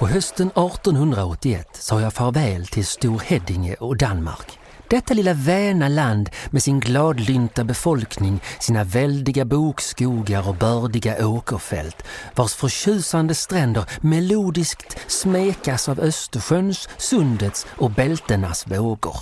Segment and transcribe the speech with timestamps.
[0.00, 4.58] På hösten 1881 sa jag farväl till Storhäddinge och Danmark.
[4.88, 12.02] Detta lilla väna land med sin gladlynta befolkning, sina väldiga bokskogar och bördiga åkerfält,
[12.34, 19.16] vars förtjusande stränder melodiskt smekas av Östersjöns, Sundets och bältenas vågor.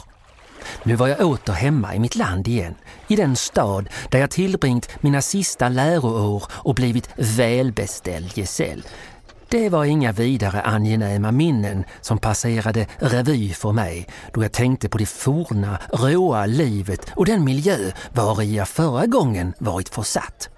[0.82, 2.74] Nu var jag åter hemma i mitt land igen,
[3.08, 8.82] i den stad där jag tillbringt mina sista läroår och blivit välbeställd gesäll.
[9.50, 14.98] Det var inga vidare angenäma minnen som passerade revy för mig då jag tänkte på
[14.98, 17.76] det forna, råa livet och den miljö
[18.12, 20.48] var i jag förra gången varit försatt.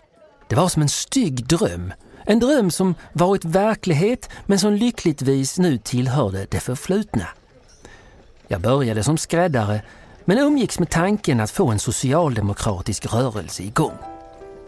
[0.48, 1.92] Det var som en stygg dröm.
[2.26, 7.26] En dröm som varit verklighet men som lyckligtvis nu tillhörde det förflutna.
[8.48, 9.82] Jag började som skräddare
[10.24, 14.09] men umgicks med tanken att få en socialdemokratisk rörelse igång.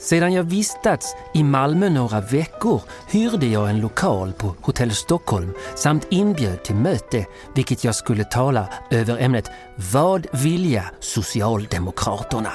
[0.02, 6.06] Sedan jag vistats i Malmö några veckor hyrde jag en lokal på Hotell Stockholm samt
[6.10, 9.50] inbjöd till möte, vilket jag skulle tala över ämnet
[9.92, 12.52] Vad vilja Socialdemokraterna?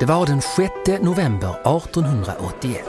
[0.00, 2.84] Det var den 6 november 1881.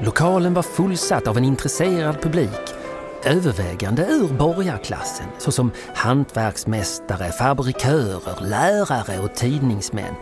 [0.00, 2.78] Lokalen var fullsatt av en intresserad publik
[3.24, 10.14] övervägande ur borgarklassen såsom hantverksmästare, fabrikörer, lärare och tidningsmän.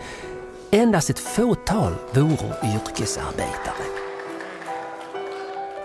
[0.77, 3.85] Endast ett fåtal vore yrkesarbetare.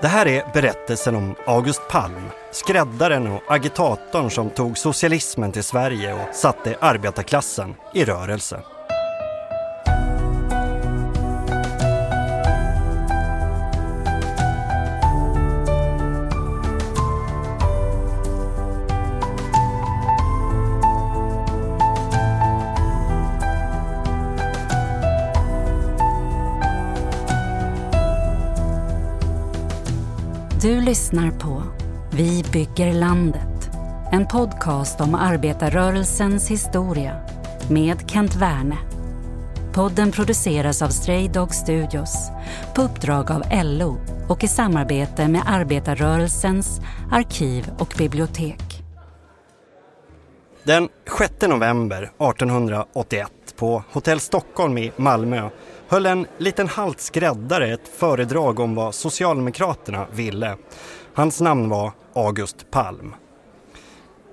[0.02, 6.14] Det här är berättelsen om August Palm, skräddaren och agitatorn som tog socialismen till Sverige
[6.14, 8.62] och satte arbetarklassen i rörelse.
[30.62, 31.64] Du lyssnar på
[32.12, 33.70] Vi bygger landet.
[34.12, 37.16] En podcast om arbetarrörelsens historia
[37.70, 38.78] med Kent Werne.
[39.74, 42.30] Podden produceras av Stray Dog Studios
[42.76, 43.98] på uppdrag av LO
[44.30, 46.82] och i samarbete med arbetarrörelsens
[47.12, 48.84] arkiv och bibliotek.
[50.64, 55.50] Den 6 november 1881 på Hotell Stockholm i Malmö
[55.92, 60.58] höll en liten halt skräddare ett föredrag om vad Socialdemokraterna ville.
[61.14, 63.16] Hans namn var August Palm.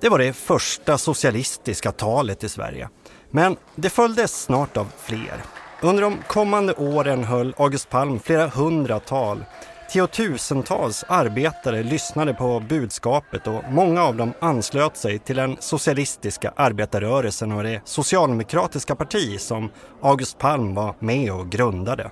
[0.01, 2.89] Det var det första socialistiska talet i Sverige.
[3.31, 5.43] Men det följdes snart av fler.
[5.81, 9.45] Under de kommande åren höll August Palm flera hundra tal
[9.89, 17.51] Tiotusentals arbetare lyssnade på budskapet och många av dem anslöt sig till den socialistiska arbetarrörelsen
[17.51, 19.69] och det socialdemokratiska parti som
[20.01, 22.11] August Palm var med och grundade.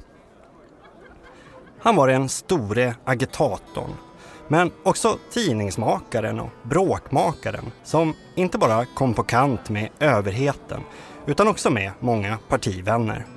[1.79, 3.93] Han var den store agitatorn,
[4.47, 10.81] men också tidningsmakaren och bråkmakaren som inte bara kom på kant med överheten
[11.25, 13.36] utan också med många partivänner.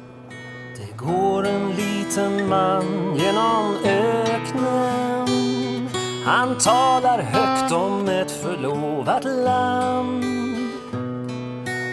[1.01, 5.29] Det går en liten man genom öknen.
[6.25, 10.25] Han talar högt om ett förlovat land.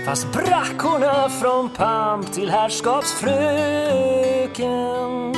[0.06, 5.36] Fast brackorna från pamp till herrskapsfröken.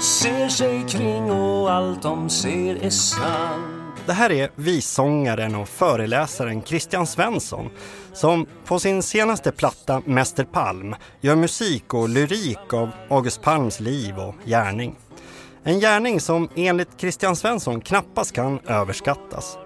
[0.00, 6.62] Ser sig kring och allt de ser är sant det här är vissångaren och föreläsaren
[6.62, 7.70] Christian Svensson
[8.12, 14.18] som på sin senaste platta Mäster Palm gör musik och lyrik av August Palms liv
[14.18, 14.96] och gärning.
[15.62, 19.58] En gärning som enligt Christian Svensson knappast kan överskattas.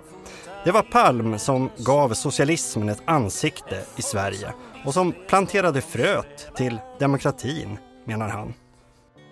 [0.65, 4.53] Det var Palm som gav socialismen ett ansikte i Sverige
[4.85, 8.55] och som planterade fröet till demokratin, menar han.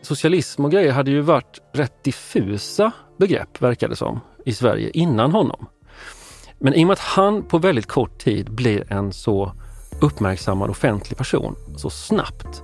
[0.03, 5.33] Socialism och grejer hade ju varit rätt diffusa begrepp, verkar det som i Sverige innan
[5.33, 5.67] honom.
[6.59, 9.53] Men i och med att han på väldigt kort tid blir en så
[10.01, 12.63] uppmärksammad offentlig person så snabbt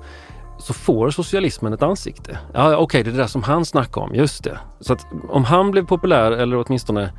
[0.58, 2.38] så får socialismen ett ansikte.
[2.54, 4.58] Ja, okej, okay, det är det där som han snackade om, just det.
[4.80, 7.12] Så att om han blev populär eller åtminstone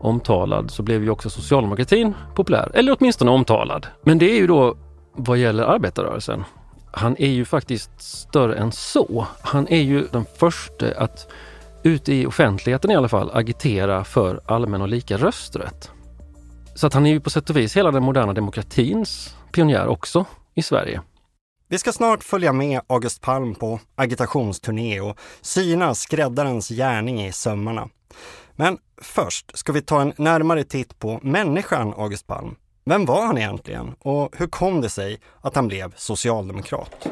[0.00, 3.86] omtalad så blev ju också socialdemokratin populär, eller åtminstone omtalad.
[4.02, 4.76] Men det är ju då
[5.12, 6.44] vad gäller arbetarrörelsen.
[6.90, 9.26] Han är ju faktiskt större än så.
[9.42, 11.32] Han är ju den första att
[11.82, 15.90] ute i offentligheten i alla fall, agitera för allmän och lika rösträtt.
[16.74, 20.24] Så att han är ju på sätt och vis hela den moderna demokratins pionjär också
[20.54, 21.00] i Sverige.
[21.68, 27.88] Vi ska snart följa med August Palm på agitationsturné och syna skräddarens gärning i sömmarna.
[28.56, 32.56] Men först ska vi ta en närmare titt på människan August Palm.
[32.84, 37.08] Vem var han egentligen och hur kom det sig att han blev socialdemokrat?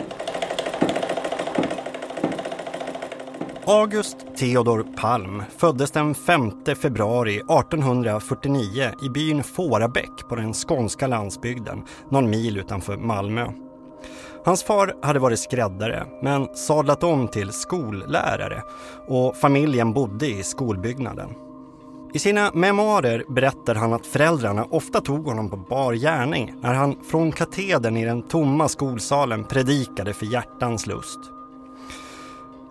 [3.71, 6.51] August Theodor Palm föddes den 5
[6.83, 13.47] februari 1849 i byn Fårabäck på den skånska landsbygden, någon mil utanför Malmö.
[14.45, 18.63] Hans far hade varit skräddare men sadlat om till skollärare
[19.09, 21.31] och familjen bodde i skolbyggnaden.
[22.15, 26.97] I sina memoarer berättar han att föräldrarna ofta tog honom på bar gärning när han
[27.11, 31.21] från katedern i den tomma skolsalen predikade för hjärtans lust.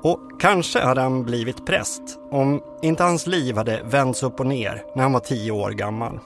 [0.01, 2.01] Och kanske hade han blivit präst
[2.31, 6.19] om inte hans liv hade vänts upp och ner när han var tio år gammal.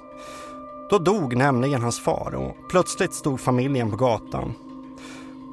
[0.90, 4.54] Då dog nämligen hans far och plötsligt stod familjen på gatan.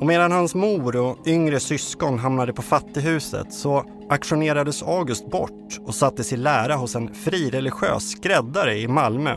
[0.00, 5.94] Och medan hans mor och yngre syskon hamnade på fattighuset så aktionerades August bort och
[5.94, 9.34] sattes i lära hos en frireligiös skräddare i Malmö.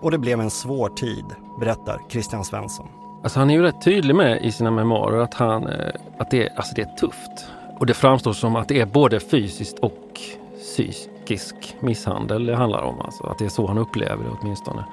[0.00, 1.24] Och det blev en svår tid,
[1.60, 2.86] berättar Christian Svensson.
[3.22, 6.52] Alltså han är ju rätt tydlig med i sina memoarer att, han, eh, att det,
[6.56, 7.46] alltså det är tufft.
[7.78, 10.20] Och det framstår som att det är både fysiskt och
[10.58, 13.00] psykisk misshandel det handlar om.
[13.00, 14.84] Alltså att det är så han upplever det åtminstone.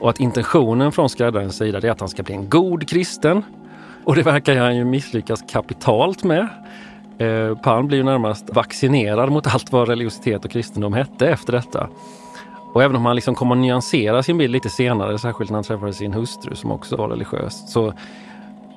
[0.00, 3.42] Och att intentionen från skräddarens sida är att han ska bli en god kristen.
[4.04, 6.48] Och det verkar han ju misslyckas kapitalt med.
[7.18, 11.88] Eh, Palm blir ju närmast vaccinerad mot allt vad religiositet och kristendom hette efter detta.
[12.72, 15.64] Och även om han liksom kommer att nyansera sin bild lite senare, särskilt när han
[15.64, 17.92] träffade sin hustru som också var religiös, så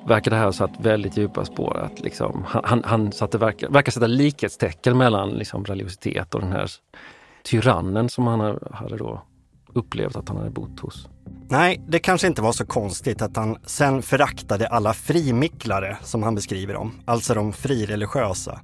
[0.06, 1.76] verkar det här ha satt väldigt djupa spår.
[1.76, 6.70] Att liksom, han han satte, verkar, verkar sätta likhetstecken mellan liksom religiositet och den här
[7.44, 9.22] tyrannen som han hade då
[9.72, 11.08] upplevt att han hade bott hos.
[11.50, 16.34] Nej, det kanske inte var så konstigt att han sen föraktade alla frimicklare som han
[16.34, 18.60] beskriver dem, alltså de frireligiösa.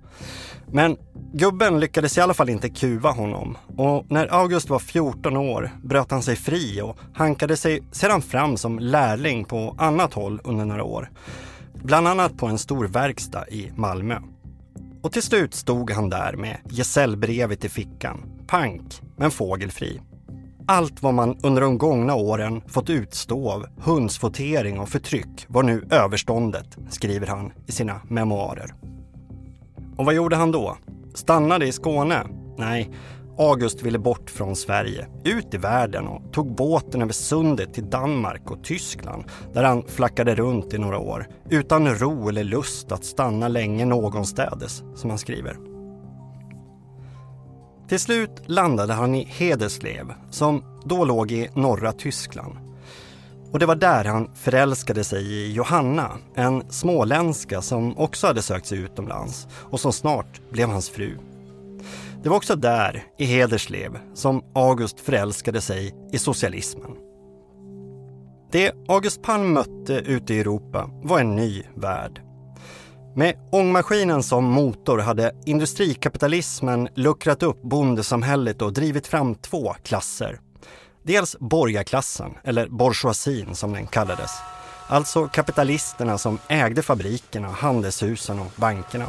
[0.67, 0.97] Men
[1.33, 6.11] gubben lyckades i alla fall inte kuva honom och när August var 14 år bröt
[6.11, 10.85] han sig fri och hankade sig sedan fram som lärling på annat håll under några
[10.85, 11.11] år.
[11.75, 14.19] Bland annat på en stor verkstad i Malmö.
[15.03, 18.25] Och till slut stod han där med gesällbrevet i fickan.
[18.47, 20.01] Pank, men fågelfri.
[20.69, 25.85] Allt vad man under de gångna åren fått utstå av hundsfotering och förtryck var nu
[25.91, 28.75] överståndet, skriver han i sina memoarer.
[29.97, 30.77] Och vad gjorde han då?
[31.15, 32.27] Stannade i Skåne?
[32.59, 32.91] Nej,
[33.39, 38.51] August ville bort från Sverige, ut i världen och tog båten över sundet till Danmark
[38.51, 43.49] och Tyskland där han flackade runt i några år utan ro eller lust att stanna
[43.49, 45.76] länge någonstädes, som han skriver.
[47.89, 52.59] Till slut landade han i Hederslev som då låg i norra Tyskland.
[53.53, 58.67] Och det var där han förälskade sig i Johanna, en småländska som också hade sökt
[58.67, 61.19] sig utomlands och som snart blev hans fru.
[62.23, 66.91] Det var också där, i Hederslev, som August förälskade sig i socialismen.
[68.53, 72.26] Det August Palm mötte ute i Europa var en ny värld.
[73.19, 80.41] Med ångmaskinen som motor hade industrikapitalismen luckrat upp bondesamhället och drivit fram två klasser.
[81.03, 84.31] Dels borgarklassen, eller bourgeoisien som den kallades.
[84.87, 89.07] Alltså kapitalisterna som ägde fabrikerna, handelshusen och bankerna.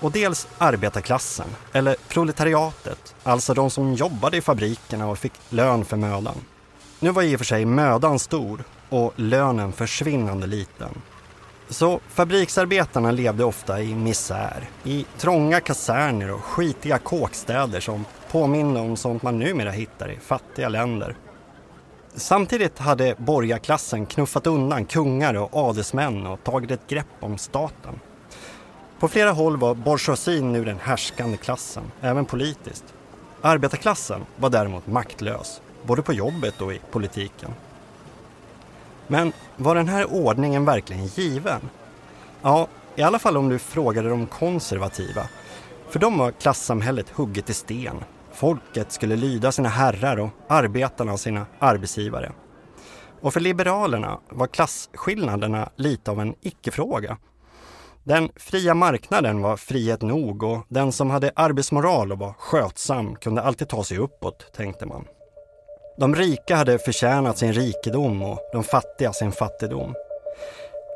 [0.00, 5.96] Och dels arbetarklassen, eller proletariatet, alltså de som jobbade i fabrikerna och fick lön för
[5.96, 6.36] mödan.
[7.00, 10.90] Nu var i och för sig mödan stor och lönen försvinnande liten.
[11.68, 18.96] Så fabriksarbetarna levde ofta i misär, i trånga kaserner och skitiga kåkstäder som påminner om
[18.96, 21.16] sånt man numera hittar i fattiga länder.
[22.14, 28.00] Samtidigt hade borgarklassen knuffat undan kungar och adelsmän och tagit ett grepp om staten.
[28.98, 32.84] På flera håll var bourgeoisien nu den härskande klassen, även politiskt.
[33.42, 37.50] Arbetarklassen var däremot maktlös, både på jobbet och i politiken.
[39.08, 41.60] Men var den här ordningen verkligen given?
[42.42, 45.22] Ja, i alla fall om du frågade de konservativa.
[45.88, 48.04] För de var klassamhället hugget i sten.
[48.32, 52.32] Folket skulle lyda sina herrar och arbetarna sina arbetsgivare.
[53.20, 57.18] Och för liberalerna var klasskillnaderna lite av en icke-fråga.
[58.04, 63.42] Den fria marknaden var frihet nog och den som hade arbetsmoral och var skötsam kunde
[63.42, 65.04] alltid ta sig uppåt, tänkte man.
[65.98, 69.94] De rika hade förtjänat sin rikedom och de fattiga sin fattigdom.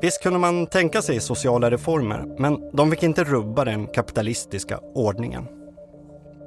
[0.02, 5.46] Visst kunde man tänka sig sociala reformer, men de fick inte rubba den kapitalistiska ordningen.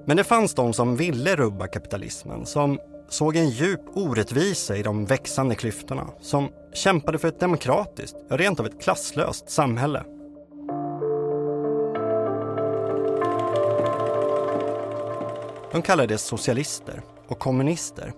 [0.06, 2.80] Men det fanns de som ville rubba kapitalismen, som
[3.10, 8.60] såg en djup orättvisa i de växande klyftorna, som kämpade för ett demokratiskt, ja rent
[8.60, 10.04] av ett klasslöst samhälle.
[15.72, 18.14] De kallades socialister och kommunister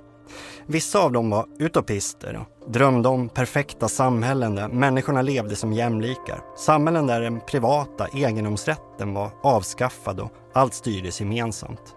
[0.67, 6.41] Vissa av dem var utopister och drömde om perfekta samhällen där människorna levde som jämlikar.
[6.57, 11.95] Samhällen där den privata egendomsrätten var avskaffad och allt styrdes gemensamt.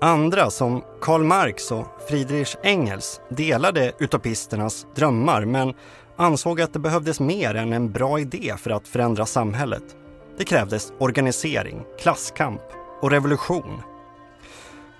[0.00, 5.74] Andra, som Karl Marx och Friedrich Engels, delade utopisternas drömmar men
[6.16, 9.82] ansåg att det behövdes mer än en bra idé för att förändra samhället.
[10.38, 12.62] Det krävdes organisering, klasskamp
[13.02, 13.82] och revolution.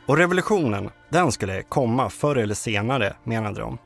[0.07, 3.79] Och revolutionen, den skulle komma förr eller senare, menade de.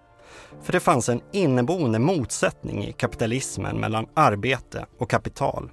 [0.63, 5.71] För det fanns en inneboende motsättning i kapitalismen mellan arbete och kapital.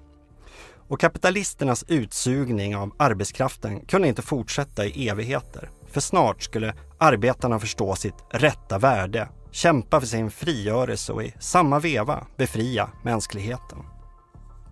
[0.87, 5.69] Och kapitalisternas utsugning av arbetskraften kunde inte fortsätta i evigheter.
[5.87, 11.79] För snart skulle arbetarna förstå sitt rätta värde, kämpa för sin frigörelse och i samma
[11.79, 13.77] veva befria mänskligheten.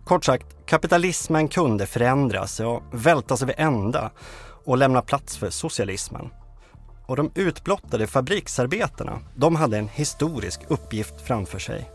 [0.06, 4.12] Kort sagt, kapitalismen kunde förändras och vältas över ända
[4.66, 6.30] och lämna plats för socialismen.
[7.08, 11.92] Och de utblottade fabriksarbetarna, de hade en historisk uppgift framför sig.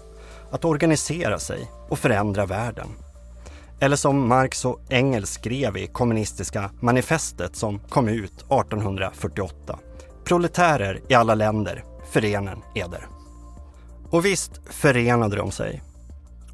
[0.50, 2.88] Att organisera sig och förändra världen.
[3.80, 9.78] Eller som Marx och Engels skrev i kommunistiska manifestet som kom ut 1848.
[10.24, 13.06] Proletärer i alla länder, förenen eder.
[14.10, 15.82] Och visst förenade de sig.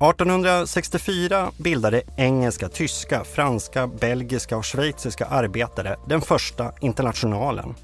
[0.01, 7.75] 1864 bildade engelska, tyska, franska, belgiska och schweiziska arbetare den första internationalen.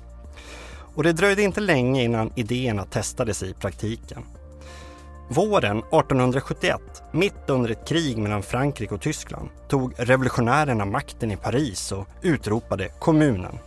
[0.94, 4.24] Och det dröjde inte länge innan idéerna testades i praktiken.
[5.28, 6.80] Våren 1871,
[7.12, 12.88] mitt under ett krig mellan Frankrike och Tyskland, tog revolutionärerna makten i Paris och utropade
[12.88, 13.58] kommunen.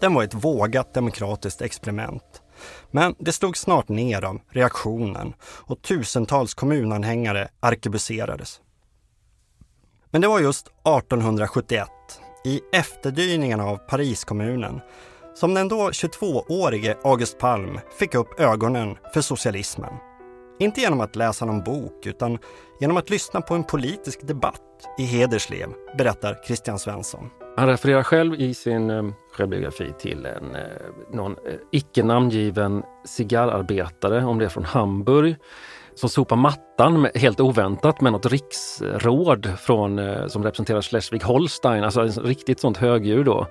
[0.00, 2.42] Den var ett vågat demokratiskt experiment.
[2.90, 8.60] Men det slog snart ner av reaktionen och tusentals kommunanhängare arkebuserades.
[10.10, 11.88] Men det var just 1871,
[12.44, 14.80] i efterdyningarna av Pariskommunen,
[15.34, 19.92] som den då 22-årige August Palm fick upp ögonen för socialismen.
[20.58, 22.38] Inte genom att läsa någon bok utan
[22.80, 24.60] genom att lyssna på en politisk debatt
[24.98, 25.68] i Hederslev,
[25.98, 27.30] berättar Christian Svensson.
[27.56, 30.62] Han refererar själv i sin eh, självbiografi till en, eh,
[31.12, 35.36] någon eh, icke namngiven cigarrarbetare, om det är från Hamburg,
[35.94, 42.18] som sopar mattan med, helt oväntat med något riksråd från, som representerar Schleswig-Holstein, alltså ett
[42.18, 43.46] riktigt sånt högdjur då.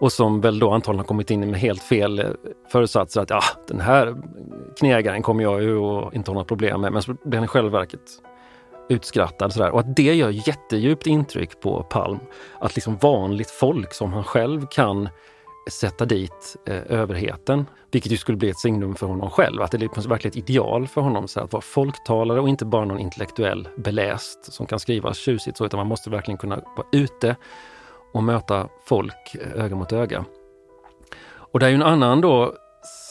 [0.00, 3.42] Och som väl då antagligen har kommit in med helt fel förutsatser föresatser att ja,
[3.68, 4.16] den här
[4.78, 6.92] knegaren kommer jag ju och inte ha några problem med.
[6.92, 8.00] Men så blir han i själva verket
[8.88, 9.52] utskrattad.
[9.52, 9.70] Sådär.
[9.70, 12.18] Och att det gör jättedjupt intryck på Palm.
[12.58, 15.08] Att liksom vanligt folk som han själv kan
[15.70, 17.66] sätta dit eh, överheten.
[17.90, 19.62] Vilket ju skulle bli ett signum för honom själv.
[19.62, 22.84] Att det är verkligen ett ideal för honom så att vara folktalare och inte bara
[22.84, 27.36] någon intellektuell beläst som kan skriva tjusigt så, utan man måste verkligen kunna vara ute
[28.12, 30.24] och möta folk eh, öga mot öga.
[31.52, 32.54] Och det är ju en annan då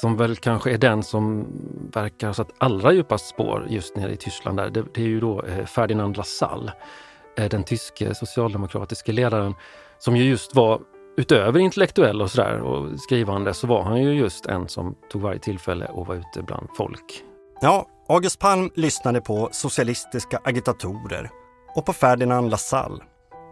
[0.01, 1.47] som väl kanske är den som
[1.93, 4.57] verkar ha satt allra djupast spår just nere i Tyskland.
[4.57, 4.69] Där.
[4.69, 6.73] Det, det är ju då eh, Ferdinand Lassalle,
[7.37, 9.53] eh, den tyske socialdemokratiske ledaren,
[9.97, 10.81] som ju just var
[11.17, 15.39] utöver intellektuell och sådär och skrivande så var han ju just en som tog varje
[15.39, 17.23] tillfälle och var ute bland folk.
[17.61, 21.29] Ja, August Palm lyssnade på socialistiska agitatorer
[21.75, 23.03] och på Ferdinand Lassalle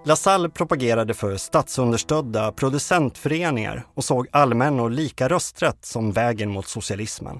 [0.08, 7.40] LaSalle propagerade för statsunderstödda producentföreningar och såg allmän och lika rösträtt som vägen mot socialismen.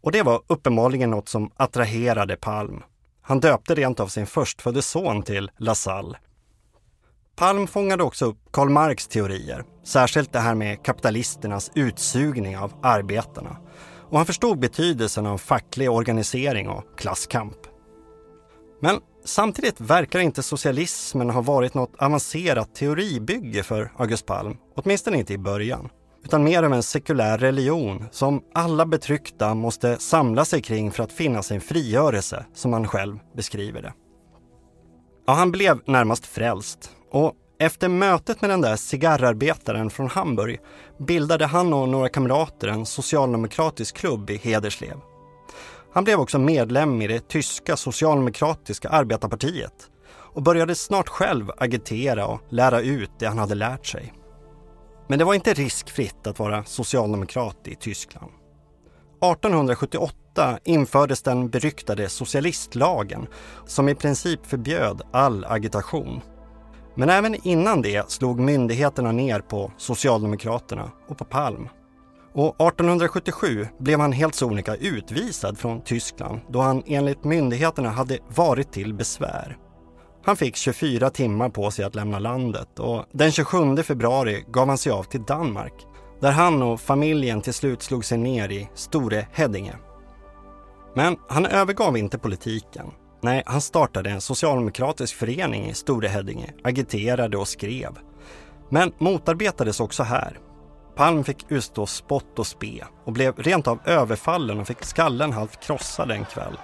[0.00, 2.82] Och det var uppenbarligen något som attraherade Palm.
[3.22, 6.18] Han döpte rent av sin förstfödde son till LaSalle.
[7.36, 13.56] Palm fångade också upp Karl Marx teorier, särskilt det här med kapitalisternas utsugning av arbetarna.
[14.10, 17.58] Och han förstod betydelsen av facklig organisering och klasskamp.
[18.80, 25.32] Men Samtidigt verkar inte socialismen ha varit något avancerat teoribygge för August Palm, åtminstone inte
[25.32, 25.88] i början.
[26.24, 31.12] Utan mer av en sekulär religion som alla betryckta måste samla sig kring för att
[31.12, 33.92] finna sin frigörelse, som han själv beskriver det.
[35.26, 40.58] Ja, han blev närmast frälst och efter mötet med den där cigarrarbetaren från Hamburg
[40.98, 44.96] bildade han och några kamrater en socialdemokratisk klubb i Hederslev
[45.94, 52.40] han blev också medlem i det tyska socialdemokratiska arbetarpartiet och började snart själv agitera och
[52.48, 54.12] lära ut det han hade lärt sig.
[55.08, 58.30] Men det var inte riskfritt att vara socialdemokrat i Tyskland.
[59.22, 63.26] 1878 infördes den beryktade socialistlagen
[63.66, 66.20] som i princip förbjöd all agitation.
[66.94, 71.68] Men även innan det slog myndigheterna ner på Socialdemokraterna och på Palm.
[72.34, 78.72] Och 1877 blev han helt sonika utvisad från Tyskland då han enligt myndigheterna hade varit
[78.72, 79.56] till besvär.
[80.24, 84.78] Han fick 24 timmar på sig att lämna landet och den 27 februari gav han
[84.78, 85.72] sig av till Danmark
[86.20, 89.74] där han och familjen till slut slog sig ner i Store Heddinge.
[90.94, 92.86] Men han övergav inte politiken.
[93.22, 97.98] Nej, han startade en socialdemokratisk förening i Store Heddinge, agiterade och skrev.
[98.70, 100.38] Men motarbetades också här.
[100.94, 105.62] Palm fick utstå spott och spe och blev rent av överfallen och fick skallen halvt
[105.62, 106.58] krossad en kväll.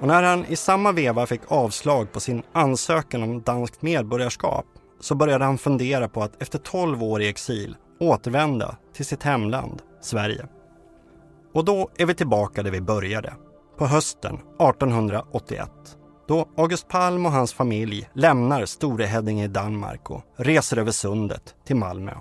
[0.00, 4.66] Och när han i samma veva fick avslag på sin ansökan om danskt medborgarskap
[5.00, 9.82] så började han fundera på att efter 12 år i exil återvända till sitt hemland,
[10.00, 10.46] Sverige.
[11.54, 13.34] Och då är vi tillbaka där vi började,
[13.78, 15.70] på hösten 1881
[16.30, 21.76] då August Palm och hans familj lämnar Storeheddinge i Danmark och reser över sundet till
[21.76, 22.12] Malmö.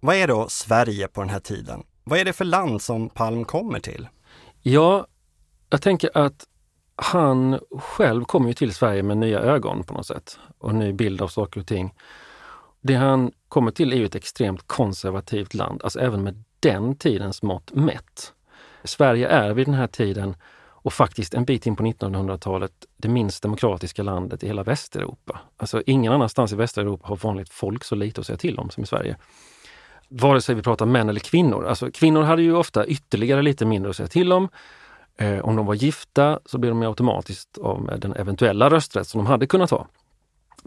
[0.00, 1.82] Vad är då Sverige på den här tiden?
[2.04, 4.08] Vad är det för land som Palm kommer till?
[4.62, 5.06] Ja,
[5.70, 6.46] jag tänker att
[6.96, 10.92] han själv kommer ju till Sverige med nya ögon på något sätt och en ny
[10.92, 11.94] bild av saker och ting.
[12.80, 17.42] Det han kommer till är ju ett extremt konservativt land, alltså även med den tidens
[17.42, 18.32] mått mätt.
[18.84, 20.36] Sverige är vid den här tiden
[20.86, 25.40] och faktiskt en bit in på 1900-talet det minst demokratiska landet i hela Västeuropa.
[25.56, 28.82] Alltså ingen annanstans i Västeuropa har vanligt folk så lite att säga till om som
[28.82, 29.16] i Sverige.
[30.08, 31.66] Vare sig vi pratar män eller kvinnor.
[31.66, 34.48] Alltså kvinnor hade ju ofta ytterligare lite mindre att säga till om.
[35.18, 39.18] Eh, om de var gifta så blev de automatiskt av med den eventuella rösträtt som
[39.18, 39.86] de hade kunnat ha.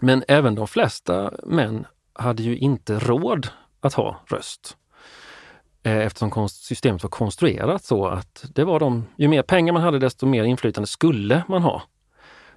[0.02, 3.48] Men även de flesta män hade ju inte råd
[3.82, 4.78] att ha röst.
[5.84, 10.00] Eh, eftersom systemet var konstruerat så att det var de, ju mer pengar man hade
[10.00, 11.82] desto mer inflytande skulle man ha.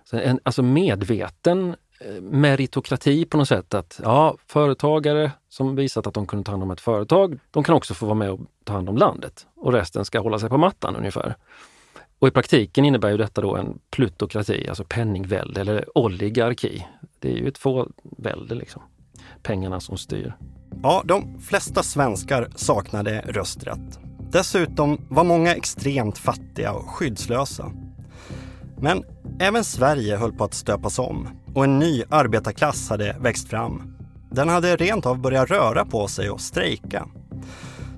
[0.05, 1.77] Så en, alltså medveten
[2.21, 6.71] meritokrati på något sätt att ja, företagare som visat att de kunde ta hand om
[6.71, 10.05] ett företag, de kan också få vara med och ta hand om landet och resten
[10.05, 11.37] ska hålla sig på mattan ungefär.
[12.19, 16.87] Och i praktiken innebär ju detta då en plutokrati, alltså penningvälde eller oligarki.
[17.19, 18.83] Det är ju ett fåvälde liksom.
[19.43, 20.35] Pengarna som styr.
[20.83, 23.99] Ja, de flesta svenskar saknade rösträtt.
[24.33, 27.73] Dessutom var många extremt fattiga och skyddslösa.
[28.79, 29.05] Men
[29.41, 33.83] även Sverige höll på att stöpas om och en ny arbetarklass hade växt fram.
[34.31, 37.09] Den hade rent av börjat röra på sig och strejka.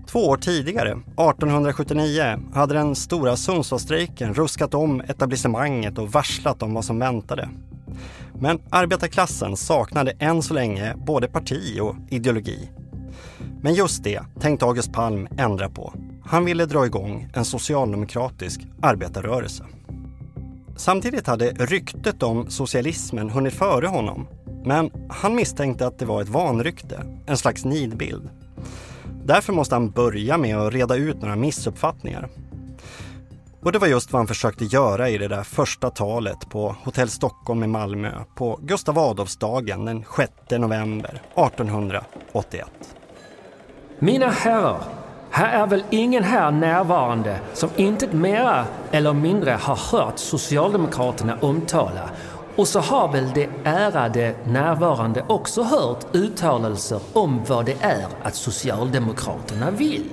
[0.06, 6.84] Två år tidigare, 1879, hade den stora Sundsvallsstrejken ruskat om etablissemanget och varslat om vad
[6.84, 7.48] som väntade.
[8.40, 12.70] Men arbetarklassen saknade än så länge både parti och ideologi.
[13.62, 15.94] Men just det tänkte August Palm ändra på.
[16.24, 19.64] Han ville dra igång en socialdemokratisk arbetarrörelse.
[20.76, 24.28] Samtidigt hade ryktet om socialismen hunnit före honom.
[24.64, 28.30] Men han misstänkte att det var ett vanrykte, en slags nidbild.
[29.24, 32.28] Därför måste han börja med att reda ut några missuppfattningar.
[33.62, 37.08] Och det var just vad han försökte göra i det där första talet på Hotell
[37.08, 42.66] Stockholm i Malmö på Gustav Adolfsdagen den 6 november 1881.
[43.98, 44.82] Mina herrar,
[45.34, 52.10] här är väl ingen här närvarande som inte mera eller mindre har hört Socialdemokraterna omtala
[52.56, 58.34] och så har väl de ärade närvarande också hört uttalelser om vad det är att
[58.34, 60.04] Socialdemokraterna vill.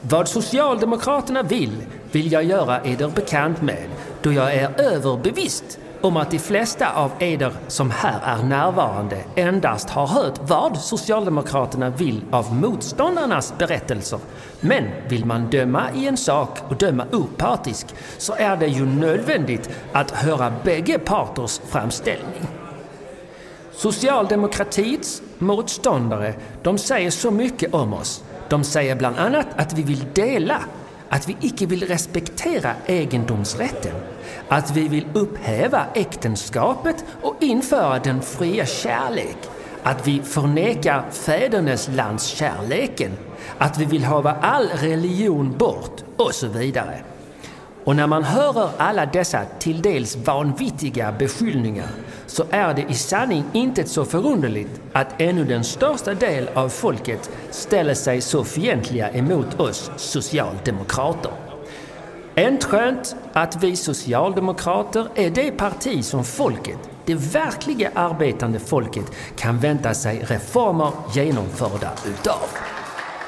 [0.00, 3.86] Vad Socialdemokraterna vill, vill jag göra eder bekant med,
[4.22, 9.90] då jag är överbevist om att de flesta av eder som här är närvarande endast
[9.90, 14.18] har hört vad Socialdemokraterna vill av motståndarnas berättelser.
[14.60, 17.86] Men vill man döma i en sak och döma opartisk
[18.18, 22.42] så är det ju nödvändigt att höra bägge parters framställning.
[23.72, 28.24] Socialdemokratiets motståndare, de säger så mycket om oss.
[28.48, 30.58] De säger bland annat att vi vill dela,
[31.08, 34.11] att vi icke vill respektera egendomsrätten
[34.52, 39.36] att vi vill upphäva äktenskapet och införa den fria kärlek.
[39.82, 43.12] Att vi förnekar fäderneslandskärleken.
[43.58, 47.02] Att vi vill hava all religion bort och så vidare.
[47.84, 51.88] Och när man hör alla dessa till dels vanvittiga beskyllningar
[52.26, 57.30] så är det i sanning inte så förunderligt att ännu den största del av folket
[57.50, 61.41] ställer sig så fientliga emot oss socialdemokrater.
[62.36, 69.04] Inte skönt att vi socialdemokrater är det parti som folket, det verkliga arbetande folket,
[69.36, 72.48] kan vänta sig reformer genomförda utav.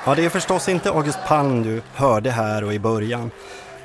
[0.07, 3.31] Ja, det är förstås inte August Palm du hörde här och i början,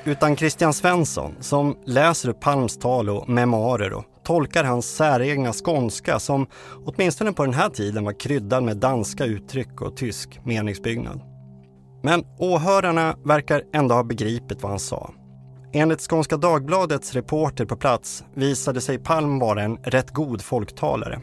[0.03, 6.19] utan Christian Svensson som läser upp Palms tal och memoarer och tolkar hans säregna skånska
[6.19, 6.47] som
[6.86, 11.29] åtminstone på den här tiden var kryddad med danska uttryck och tysk meningsbyggnad.
[12.01, 15.13] Men åhörarna verkar ändå ha begripit vad han sa.
[15.73, 21.21] Enligt Skånska Dagbladets reporter på plats visade sig Palm vara en rätt god folktalare.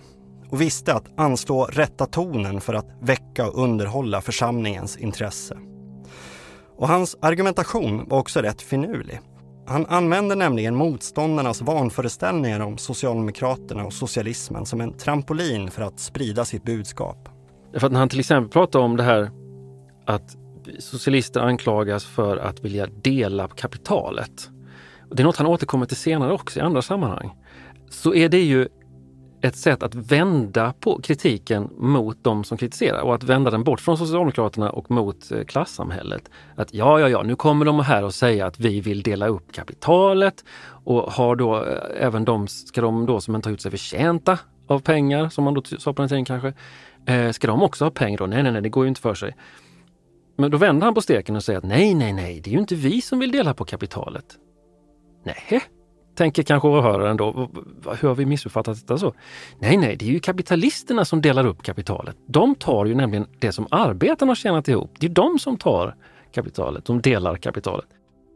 [0.51, 5.59] och visste att anslå rätta tonen för att väcka och underhålla församlingens intresse.
[6.77, 9.21] Och hans argumentation var också rätt finurlig.
[9.67, 16.45] Han använde nämligen motståndarnas vanföreställningar om Socialdemokraterna och socialismen som en trampolin för att sprida
[16.45, 17.29] sitt budskap.
[17.79, 19.31] För att när han till exempel pratar om det här
[20.07, 20.37] att
[20.79, 24.51] socialister anklagas för att vilja dela kapitalet.
[25.11, 27.35] Det är något han återkommer till senare också i andra sammanhang.
[27.91, 28.69] Så är det ju
[29.41, 33.81] ett sätt att vända på kritiken mot de som kritiserar och att vända den bort
[33.81, 36.31] från Socialdemokraterna och mot eh, klassamhället.
[36.57, 39.53] Att ja, ja, ja, nu kommer de här och säger att vi vill dela upp
[39.53, 40.45] kapitalet
[40.85, 44.39] och har då eh, även de, ska de då som inte har gjort sig förtjänta
[44.67, 46.53] av pengar, som man då sa på den tiden kanske,
[47.07, 48.27] eh, ska de också ha pengar då?
[48.27, 49.35] Nej, nej, nej, det går ju inte för sig.
[50.37, 52.59] Men då vänder han på steken och säger att nej, nej, nej, det är ju
[52.59, 54.25] inte vi som vill dela på kapitalet.
[55.25, 55.63] Nej,
[56.17, 57.51] tänker kanske åhöraren då.
[58.01, 59.15] Hur har vi missuppfattat detta så?
[59.59, 62.17] Nej, nej, det är ju kapitalisterna som delar upp kapitalet.
[62.29, 64.91] De tar ju nämligen det som arbetarna har tjänat ihop.
[64.99, 65.97] Det är de som tar
[66.35, 67.87] kapitalet, de delar kapitalet.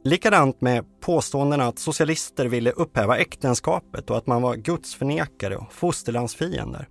[0.05, 6.89] Likadant med påståendena att socialister ville upphäva äktenskapet och att man var gudsförnekare och fosterlandsfiender.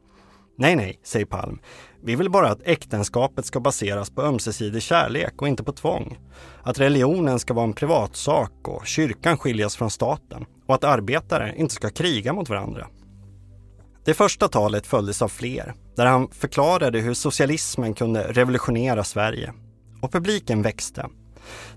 [0.58, 1.60] Nej, nej, säger Palm.
[2.03, 6.17] Vi vill bara att äktenskapet ska baseras på ömsesidig kärlek och inte på tvång.
[6.63, 11.73] Att religionen ska vara en privatsak och kyrkan skiljas från staten och att arbetare inte
[11.73, 12.88] ska kriga mot varandra.
[14.05, 19.53] Det första talet följdes av fler, där han förklarade hur socialismen kunde revolutionera Sverige.
[20.01, 21.05] Och publiken växte.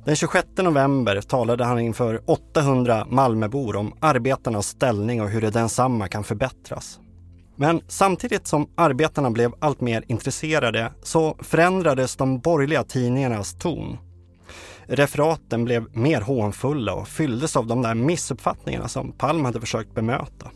[0.05, 6.09] Den 26 november talade han inför 800 Malmöbor om arbetarnas ställning och hur det densamma
[6.09, 6.99] kan förbättras.
[7.57, 13.99] Men samtidigt som arbetarna blev allt mer intresserade så förändrades de borgerliga tidningarnas ton.
[14.87, 20.51] Referaten blev mer hånfulla och fylldes av de där missuppfattningarna som Palm hade försökt bemöta.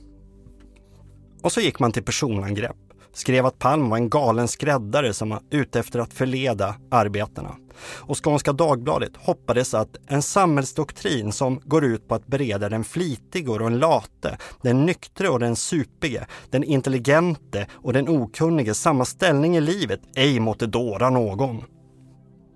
[1.42, 2.85] Och så gick man till personangrepp
[3.16, 7.56] skrev att Palm var en galen skräddare som var ute efter att förleda arbetarna.
[7.94, 13.48] Och Skånska Dagbladet hoppades att en samhällsdoktrin som går ut på att bereda den flitige
[13.48, 19.56] och den late, den nyktre och den supige, den intelligente och den okunnige samma ställning
[19.56, 21.64] i livet ej måtte dåra någon.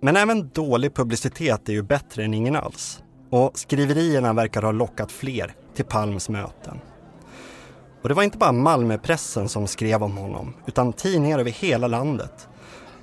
[0.03, 3.03] Men även dålig publicitet är ju bättre än ingen alls.
[3.31, 6.81] Och skriverierna verkar ha lockat fler till Palms möten.
[8.03, 12.49] Och det var inte bara Malmöpressen som skrev om honom, utan tidningar över hela landet.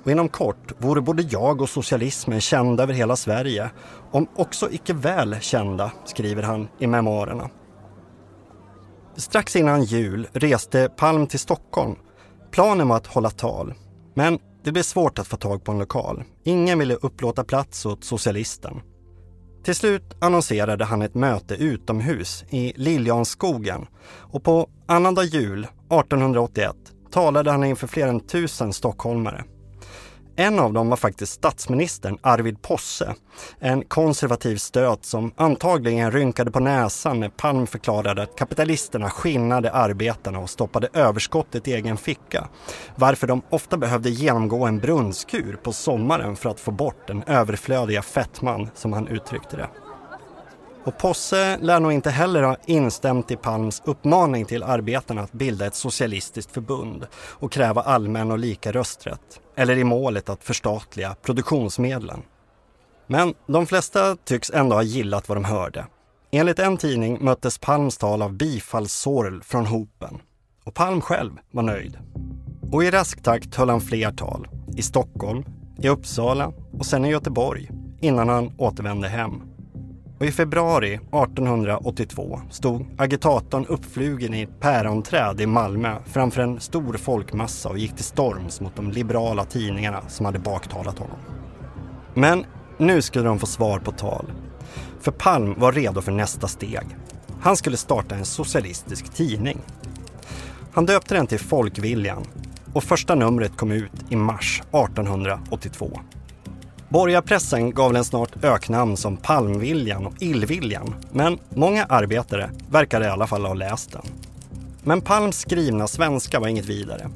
[0.04, 3.70] Och inom kort vore både jag och socialismen kända över hela Sverige,
[4.10, 7.50] om också icke väl kända, skriver han i memoarerna.
[9.16, 11.96] Strax innan jul reste Palm till Stockholm.
[12.50, 13.74] Planen var att hålla tal,
[14.14, 16.24] men det blev svårt att få tag på en lokal.
[16.44, 18.80] Ingen ville upplåta plats åt socialisten.
[19.62, 26.76] Till slut annonserade han ett möte utomhus i Liljanskogen och på annandag jul 1881
[27.10, 29.44] talade han inför fler än tusen stockholmare.
[30.40, 33.14] En av dem var faktiskt statsministern Arvid Posse,
[33.58, 40.38] en konservativ stöt som antagligen rynkade på näsan när Palm förklarade att kapitalisterna skinnade arbetarna
[40.38, 42.48] och stoppade överskottet i egen ficka.
[42.96, 48.02] Varför de ofta behövde genomgå en brunnskur på sommaren för att få bort den överflödiga
[48.02, 49.68] fettman, som han uttryckte det.
[50.84, 55.66] Och Posse lär nog inte heller ha instämt i Palms uppmaning till arbetarna att bilda
[55.66, 62.22] ett socialistiskt förbund och kräva allmän och lika rösträtt, eller i målet att förstatliga produktionsmedlen.
[63.06, 65.86] Men de flesta tycks ändå ha gillat vad de hörde.
[66.30, 70.18] Enligt en tidning möttes Palms tal av bifallssorl från hopen.
[70.64, 71.98] Och Palm själv var nöjd.
[72.72, 74.48] Och i rask takt höll han fler tal.
[74.76, 75.44] I Stockholm,
[75.78, 79.42] i Uppsala och sen i Göteborg innan han återvände hem.
[80.18, 86.94] Och i februari 1882 stod agitatorn uppflugen i ett päronträd i Malmö framför en stor
[86.94, 91.16] folkmassa och gick till storms mot de liberala tidningarna som hade baktalat honom.
[92.14, 92.44] Men
[92.78, 94.32] nu skulle de få svar på tal.
[95.00, 96.86] För Palm var redo för nästa steg.
[97.40, 99.58] Han skulle starta en socialistisk tidning.
[100.72, 102.24] Han döpte den till Folkviljan
[102.72, 106.00] och första numret kom ut i mars 1882.
[106.88, 113.26] Borgarpressen gav den snart öknamn som Palmviljan och Illviljan, men många arbetare verkade i alla
[113.26, 114.02] fall ha läst den.
[114.82, 117.10] Men Palms skrivna svenska var inget vidare.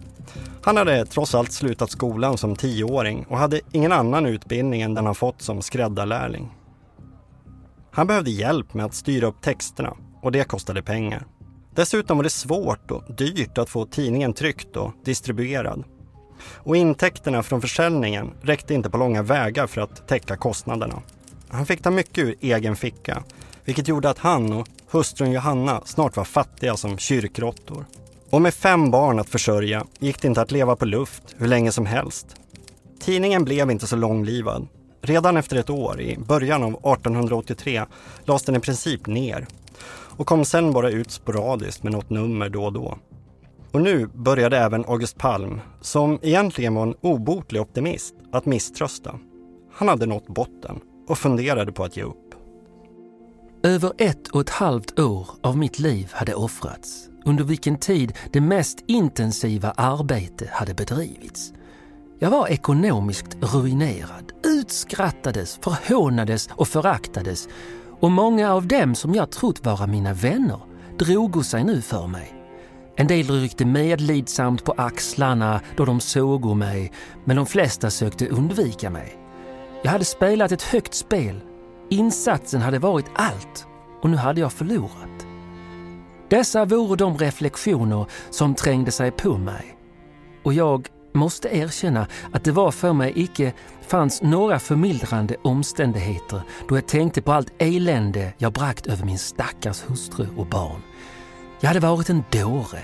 [0.63, 5.07] Han hade trots allt slutat skolan som tioåring och hade ingen annan utbildning än den
[5.07, 6.51] han fått som skräddarlärling.
[7.91, 11.27] Han behövde hjälp med att styra upp texterna och det kostade pengar.
[11.75, 15.85] Dessutom var det svårt och dyrt att få tidningen tryckt och distribuerad.
[16.55, 21.03] Och intäkterna från försäljningen räckte inte på långa vägar för att täcka kostnaderna.
[21.49, 23.23] Han fick ta mycket ur egen ficka,
[23.65, 27.85] vilket gjorde att han och hustrun Johanna snart var fattiga som kyrkråttor.
[28.31, 31.73] Och med fem barn att försörja gick det inte att leva på luft hur länge
[31.73, 32.27] som helst.
[33.01, 34.69] Tidningen blev inte så långlivad.
[35.03, 37.85] Redan efter ett år, i början av 1883,
[38.25, 39.47] lades den i princip ner
[40.17, 42.99] och kom sen bara ut sporadiskt med något nummer då och då.
[43.73, 49.19] Och nu började även August Palm, som egentligen var en obotlig optimist, att misströsta.
[49.73, 52.35] Han hade nått botten och funderade på att ge upp.
[53.63, 58.41] Över ett och ett halvt år av mitt liv hade offrats, under vilken tid det
[58.41, 61.53] mest intensiva arbete hade bedrivits.
[62.19, 67.49] Jag var ekonomiskt ruinerad, utskrattades, förhånades och föraktades
[68.01, 70.61] och många av dem som jag trott vara mina vänner
[70.99, 72.42] drogo sig nu för mig.
[72.97, 76.93] En del ryckte medlidsamt på axlarna då de såg mig,
[77.25, 79.19] men de flesta sökte undvika mig.
[79.83, 81.41] Jag hade spelat ett högt spel.
[81.91, 83.67] Insatsen hade varit allt
[84.03, 85.27] och nu hade jag förlorat.
[86.29, 89.77] Dessa vore de reflektioner som trängde sig på mig.
[90.43, 93.53] Och jag måste erkänna att det var för mig icke
[93.87, 99.83] fanns några förmildrande omständigheter då jag tänkte på allt elände jag bragt över min stackars
[99.83, 100.83] hustru och barn.
[101.63, 102.83] Jag hade varit en dåre.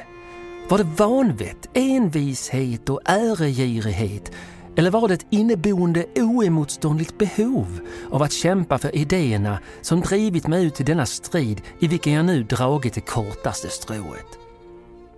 [0.69, 4.33] Var det vanvett, envishet och äregirighet
[4.77, 10.65] eller var det ett inneboende oemotståndligt behov av att kämpa för idéerna som drivit mig
[10.65, 14.39] ut i denna strid i vilken jag nu dragit det kortaste strået?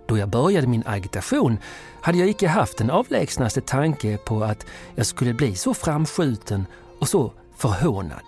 [0.07, 1.57] Då jag började min agitation
[2.01, 6.65] hade jag icke haft den avlägsnaste tanke på att jag skulle bli så framskjuten
[6.99, 8.21] och så förhånad.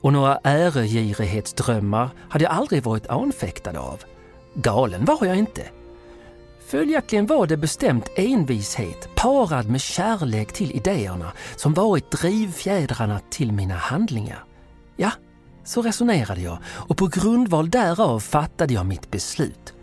[0.00, 4.00] Och några äregirighetsdrömmar hade jag aldrig varit anfäktad av.
[4.56, 5.62] Galen var jag inte.
[6.66, 13.74] Följaktligen var det bestämt envishet parad med kärlek till idéerna som varit drivfjädrarna till mina
[13.74, 14.44] handlingar.
[14.96, 15.10] Ja,
[15.64, 19.74] så resonerade jag och på grundval därav fattade jag mitt beslut.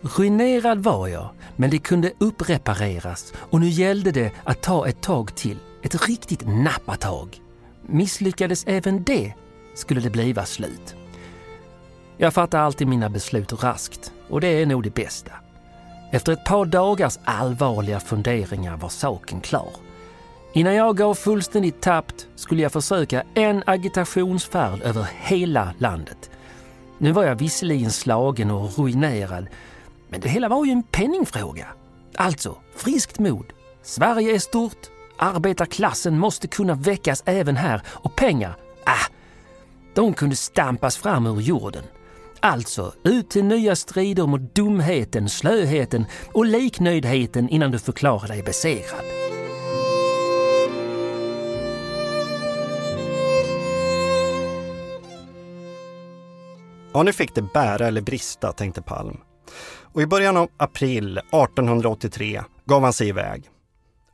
[0.00, 5.34] Ruinerad var jag, men det kunde upprepareras och nu gällde det att ta ett tag
[5.34, 5.58] till.
[5.82, 7.42] Ett riktigt nappatag.
[7.86, 9.34] Misslyckades även det
[9.74, 10.94] skulle det bliva slut.
[12.16, 15.32] Jag fattar alltid mina beslut raskt och det är nog det bästa.
[16.12, 19.70] Efter ett par dagars allvarliga funderingar var saken klar.
[20.52, 26.30] Innan jag gav fullständigt tappt skulle jag försöka en agitationsfärd över hela landet.
[26.98, 29.46] Nu var jag visserligen slagen och ruinerad,
[30.08, 31.66] men det hela var ju en penningfråga.
[32.14, 33.52] Alltså, friskt mod.
[33.82, 34.86] Sverige är stort,
[35.18, 39.06] arbetarklassen måste kunna väckas även här och pengar, ah,
[39.94, 41.82] de kunde stampas fram ur jorden.
[42.40, 49.04] Alltså, ut till nya strider mot dumheten, slöheten och liknöjdheten innan du förklarar dig besegrad.
[56.92, 59.16] Ja, nu fick det bära eller brista, tänkte Palm.
[59.92, 63.50] Och i början av april 1883 gav han sig iväg.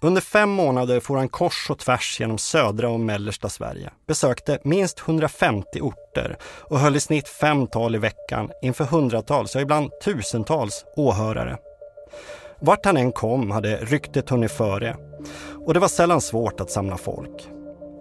[0.04, 5.00] Under fem månader for han kors och tvärs genom södra och mellersta Sverige, besökte minst
[5.00, 10.84] 150 orter och höll i snitt fem tal i veckan inför hundratals, ja ibland tusentals
[10.96, 11.58] åhörare.
[12.60, 14.96] Vart han än kom hade ryktet hunnit före
[15.66, 17.48] och det var sällan svårt att samla folk.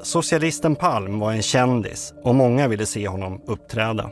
[0.01, 4.09] Socialisten Palm var en kändis och många ville se honom uppträda.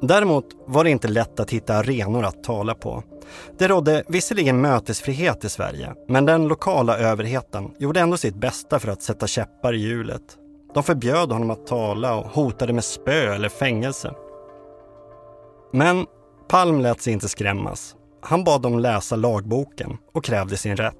[0.00, 3.02] Däremot var det inte lätt att hitta arenor att tala på.
[3.58, 8.88] Det rådde visserligen mötesfrihet i Sverige, men den lokala överheten gjorde ändå sitt bästa för
[8.88, 10.22] att sätta käppar i hjulet.
[10.74, 14.14] De förbjöd honom att tala och hotade med spö eller fängelse.
[15.72, 16.06] Men
[16.48, 17.96] Palm lät sig inte skrämmas.
[18.20, 20.94] Han bad dem läsa lagboken och krävde sin rätt.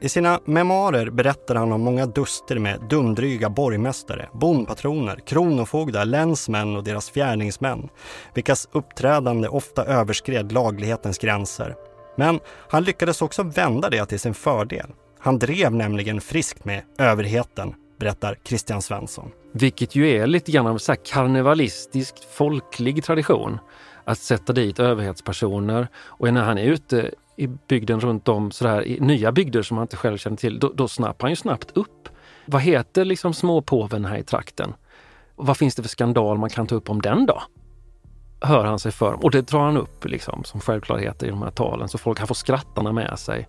[0.00, 6.84] I sina memoarer berättar han om många duster med dumdryga borgmästare, bondpatroner, kronofogdar, länsmän och
[6.84, 7.88] deras fjärningsmän,
[8.34, 11.74] vilkas uppträdande ofta överskred laglighetens gränser.
[12.16, 14.90] Men han lyckades också vända det till sin fördel.
[15.18, 19.30] Han drev nämligen friskt med överheten, berättar Christian Svensson.
[19.52, 23.58] Vilket ju är lite grann av så karnevalistisk folklig tradition.
[24.04, 29.00] Att sätta dit överhetspersoner och när han är ute i bygden runt om, sådär, i
[29.00, 32.08] nya bygder som han inte själv känner till, då, då snappar han ju snabbt upp.
[32.46, 34.74] Vad heter liksom småpåven här i trakten?
[35.34, 37.42] Och vad finns det för skandal man kan ta upp om den då?
[38.40, 39.24] Hör han sig för.
[39.24, 42.28] Och det drar han upp liksom som självklarheter i de här talen så folk, han
[42.28, 43.48] får skrattarna med sig.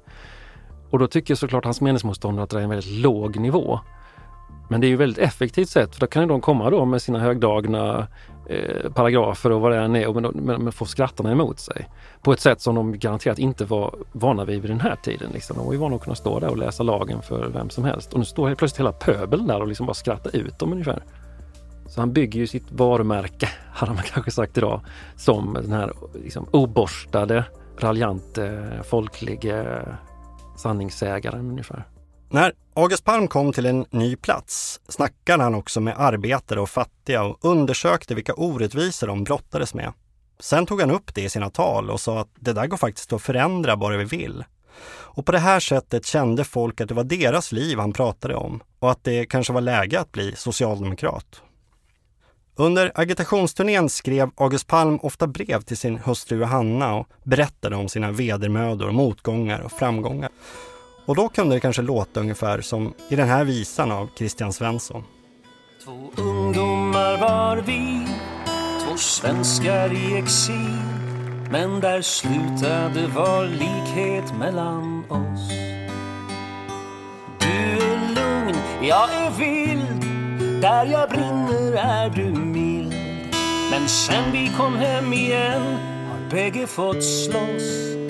[0.89, 3.80] Och då tycker såklart hans meningsmotståndare att det är en väldigt låg nivå.
[4.69, 7.01] Men det är ju väldigt effektivt sätt för då kan ju de komma då med
[7.01, 8.08] sina högdragna
[8.49, 11.89] eh, paragrafer och vad det än är men, men, men få skrattarna emot sig.
[12.21, 15.29] På ett sätt som de garanterat inte var vana vid vid den här tiden.
[15.34, 15.58] Liksom.
[15.58, 18.13] De var ju vana att kunna stå där och läsa lagen för vem som helst.
[18.13, 21.03] Och nu står helt plötsligt hela pöbeln där och liksom bara skrattar ut dem ungefär.
[21.88, 24.82] Så han bygger ju sitt varumärke, hade man kanske sagt idag,
[25.15, 27.43] som den här liksom, oborstade
[27.77, 29.86] raljante, folklige
[30.58, 31.86] sanningssägaren ungefär.
[32.32, 37.24] När August Palm kom till en ny plats snackade han också med arbetare och fattiga
[37.24, 39.94] och undersökte vilka orättvisor de brottades med.
[40.39, 43.13] Sen tog han upp det i sina tal och sa att det där går faktiskt
[43.13, 44.44] att förändra bara vi vill.
[44.89, 48.63] Och på det här sättet kände folk att det var deras liv han pratade om
[48.80, 51.42] och att det kanske var läge att bli socialdemokrat.
[52.56, 58.12] Under agitationsturnén skrev August Palm ofta brev till sin hustru Johanna och berättade om sina
[58.12, 60.30] vedermödor, motgångar och framgångar.
[61.10, 65.04] Och då kunde det kanske låta ungefär som i den här visan av Christian Svensson.
[65.84, 68.08] Två ungdomar var vi,
[68.84, 70.78] två svenskar i exil.
[71.52, 75.50] Men där slutade var likhet mellan oss.
[77.39, 80.02] Du är lugn, jag är vild.
[80.62, 82.93] Där jag brinner är du mild.
[83.72, 85.78] Men sen vi kom hem igen
[86.12, 88.09] har bägge fått slåss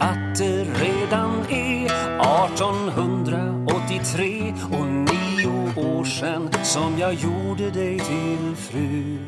[0.00, 9.18] att det redan är 1883 och nio år sen som jag gjorde dig till fru.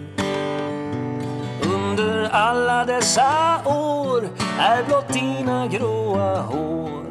[1.74, 7.04] Under alla dessa år är blott dina gråa hår.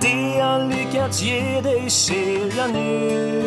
[0.00, 3.42] Det jag lyckats ge dig ser jag nu.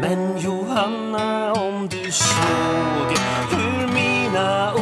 [0.00, 3.16] Men Johanna, om du såg
[3.50, 4.72] hur mina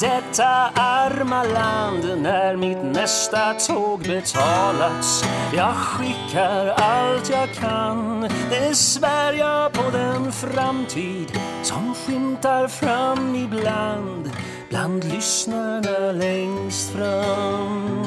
[0.00, 5.24] detta arma land när mitt nästa tåg betalats.
[5.56, 8.20] Jag skickar allt jag kan.
[8.50, 14.30] Det svär jag på den framtid som skymtar fram ibland
[14.68, 18.06] bland lyssnarna längst fram.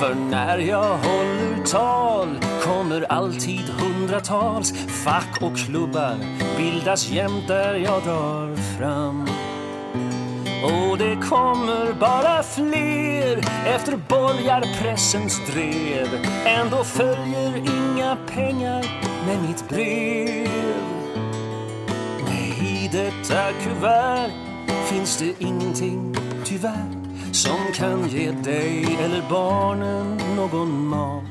[0.00, 4.72] För när jag håller tal kommer alltid hundratals
[5.04, 6.16] fack och klubbar
[6.56, 9.37] bildas jämt där jag drar fram
[10.62, 16.08] och det kommer bara fler efter borgarpressens drev
[16.46, 18.84] Ändå följer inga pengar
[19.26, 20.48] med mitt brev.
[22.24, 24.30] Nej, i detta kuvert
[24.90, 26.98] finns det ingenting, tyvärr
[27.32, 31.24] som kan ge dig eller barnen någon mat.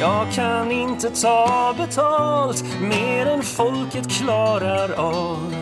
[0.00, 5.54] Jag kan inte ta betalt mer än folket klarar av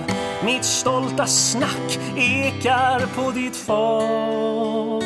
[0.47, 5.05] mitt stolta snack ekar på ditt fat.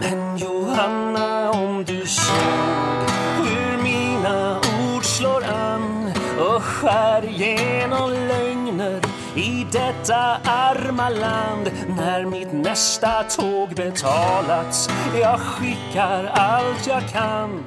[0.00, 9.00] Men Johanna, om du såg hur mina ord slår an och skär genom lögner
[9.34, 14.88] i detta arma land när mitt nästa tåg betalats
[15.20, 17.64] Jag skickar allt jag kan.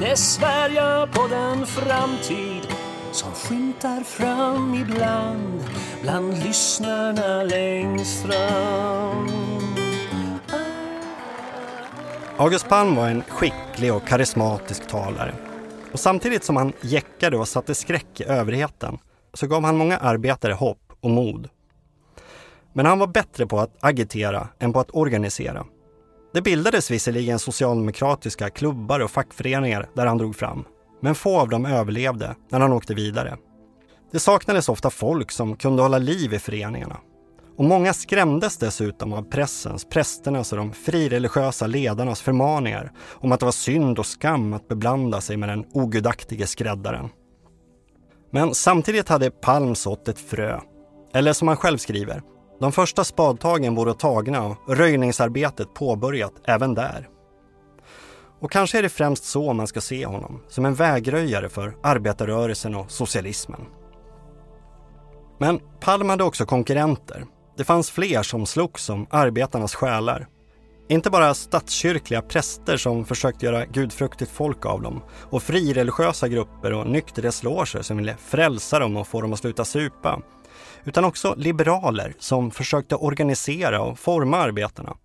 [0.00, 2.73] Det svär jag på den framtid
[3.14, 5.64] som skymtar fram ibland
[6.02, 9.28] bland lyssnarna längst fram
[12.36, 15.34] August Palm var en skicklig och karismatisk talare.
[15.92, 18.98] Och samtidigt som han jäckade och satte skräck i överheten
[19.34, 21.48] så gav han många arbetare hopp och mod.
[22.72, 25.66] Men han var bättre på att agitera än på att organisera.
[26.32, 30.64] Det bildades visserligen socialdemokratiska klubbar och fackföreningar där han drog fram
[31.04, 33.36] men få av dem överlevde när han åkte vidare.
[34.12, 36.96] Det saknades ofta folk som kunde hålla liv i föreningarna.
[37.56, 43.44] Och många skrämdes dessutom av pressens, prästernas och de frireligiösa ledarnas förmaningar om att det
[43.44, 47.08] var synd och skam att beblanda sig med den ogudaktige skräddaren.
[48.30, 50.60] Men samtidigt hade Palm sått ett frö.
[51.14, 52.22] Eller som han själv skriver,
[52.60, 57.08] de första spadtagen vore tagna och röjningsarbetet påbörjat även där.
[58.44, 62.74] Och kanske är det främst så man ska se honom, som en vägröjare för arbetarrörelsen
[62.74, 63.60] och socialismen.
[65.40, 67.24] Men Palm hade också konkurrenter.
[67.56, 70.26] Det fanns fler som slogs som arbetarnas själar.
[70.88, 76.86] Inte bara statskyrkliga präster som försökte göra gudfruktigt folk av dem och frireligiösa grupper och
[76.86, 80.22] nykterhetsloger som ville frälsa dem och få dem att sluta supa.
[80.84, 84.96] Utan också liberaler som försökte organisera och forma arbetarna.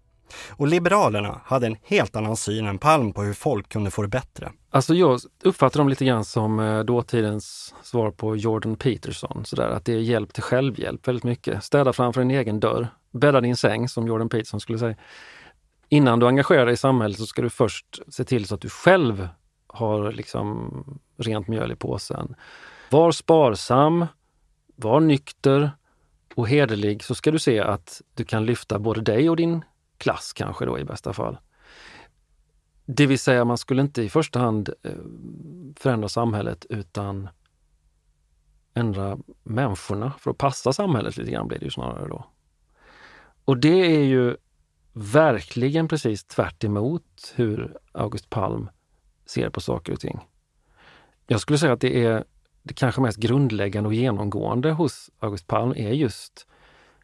[0.50, 4.08] Och Liberalerna hade en helt annan syn än Palm på hur folk kunde få det
[4.08, 4.52] bättre.
[4.70, 9.46] Alltså jag uppfattar dem lite grann som eh, dåtidens svar på Jordan Peterson.
[9.46, 11.64] Sådär, att det är hjälp till självhjälp väldigt mycket.
[11.64, 12.88] Städa framför din egen dörr.
[13.12, 14.96] Bädda din säng, som Jordan Peterson skulle säga.
[15.90, 18.70] Innan du engagerar dig i samhället så ska du först se till så att du
[18.70, 19.28] själv
[19.68, 20.84] har liksom
[21.18, 22.36] rent mjöl i påsen.
[22.90, 24.06] Var sparsam,
[24.76, 25.72] var nykter
[26.36, 29.64] och hederlig så ska du se att du kan lyfta både dig och din
[30.00, 31.38] klass kanske då i bästa fall.
[32.86, 34.92] Det vill säga man skulle inte i första hand eh,
[35.76, 37.30] förändra samhället utan
[38.74, 42.26] ändra människorna för att passa samhället lite grann blir det ju snarare då.
[43.46, 44.38] Och det är ju
[44.94, 46.64] verkligen precis tvärt
[47.36, 48.70] hur August Palm
[49.26, 50.20] ser på saker och ting.
[51.28, 52.24] Jag skulle säga att det är
[52.64, 56.48] det kanske mest grundläggande och genomgående hos August Palm är just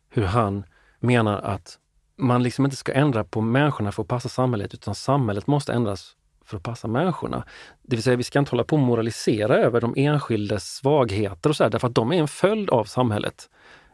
[0.10, 0.64] hur han
[1.00, 1.80] menar att
[2.18, 6.16] man liksom inte ska ändra på människorna för att passa samhället, utan samhället måste ändras
[6.46, 7.44] för att passa människorna.
[7.82, 11.56] Det vill säga, vi ska inte hålla på och moralisera över de enskildas svagheter och
[11.56, 13.50] så här, därför att de är en följd av samhället.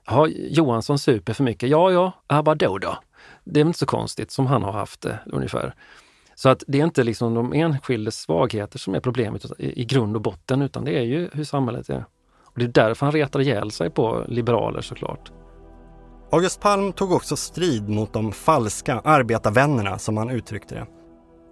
[0.05, 1.69] Har Johansson super för mycket?
[1.69, 2.97] Ja, ja, Vadå då då?
[3.43, 5.75] Det är inte så konstigt som han har haft det ungefär.
[6.35, 10.21] Så att det är inte liksom de enskildas svagheter som är problemet i grund och
[10.21, 12.05] botten, utan det är ju hur samhället är.
[12.43, 15.31] Och Det är därför han retar ihjäl sig på liberaler såklart.
[16.33, 20.85] August Palm tog också strid mot de falska arbetarvännerna som han uttryckte det.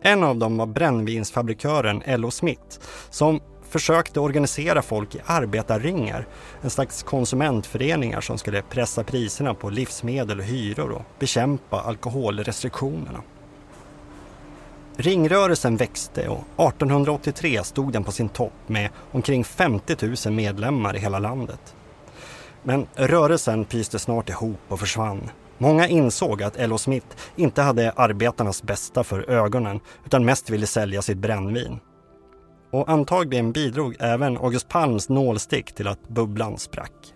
[0.10, 2.32] En av dem var brännvinsfabrikören L.O.
[2.32, 6.28] Smith som försökte organisera folk i arbetarringar,
[6.62, 13.22] en slags konsumentföreningar som skulle pressa priserna på livsmedel och hyror och bekämpa alkoholrestriktionerna.
[14.98, 21.00] Ringrörelsen växte och 1883 stod den på sin topp med omkring 50 000 medlemmar i
[21.00, 21.76] hela landet.
[22.64, 25.30] Men rörelsen pyste snart ihop och försvann.
[25.58, 26.78] Många insåg att L.O.
[26.78, 31.80] Smith inte hade arbetarnas bästa för ögonen utan mest ville sälja sitt brännvin.
[32.72, 37.14] Och antagligen bidrog även August Palms nålstick till att bubblan sprack.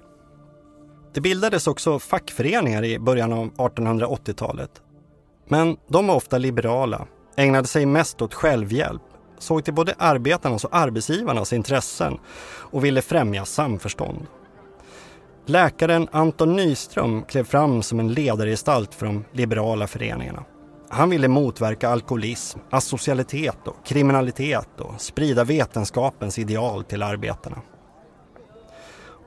[1.13, 4.81] Det bildades också fackföreningar i början av 1880-talet.
[5.47, 9.01] Men de var ofta liberala, ägnade sig mest åt självhjälp,
[9.39, 14.27] såg till både arbetarnas och arbetsgivarnas intressen och ville främja samförstånd.
[15.45, 20.43] Läkaren Anton Nyström klev fram som en ledargestalt för de liberala föreningarna.
[20.89, 27.61] Han ville motverka alkoholism, asocialitet och kriminalitet och sprida vetenskapens ideal till arbetarna.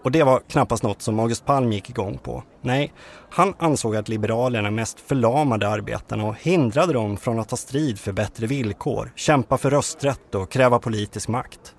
[0.05, 2.43] Och det var knappast något som August Palm gick igång på.
[2.63, 2.93] Nej,
[3.31, 8.13] han ansåg att liberalerna mest förlamade arbetarna och hindrade dem från att ta strid för
[8.13, 11.76] bättre villkor, kämpa för rösträtt och kräva politisk makt.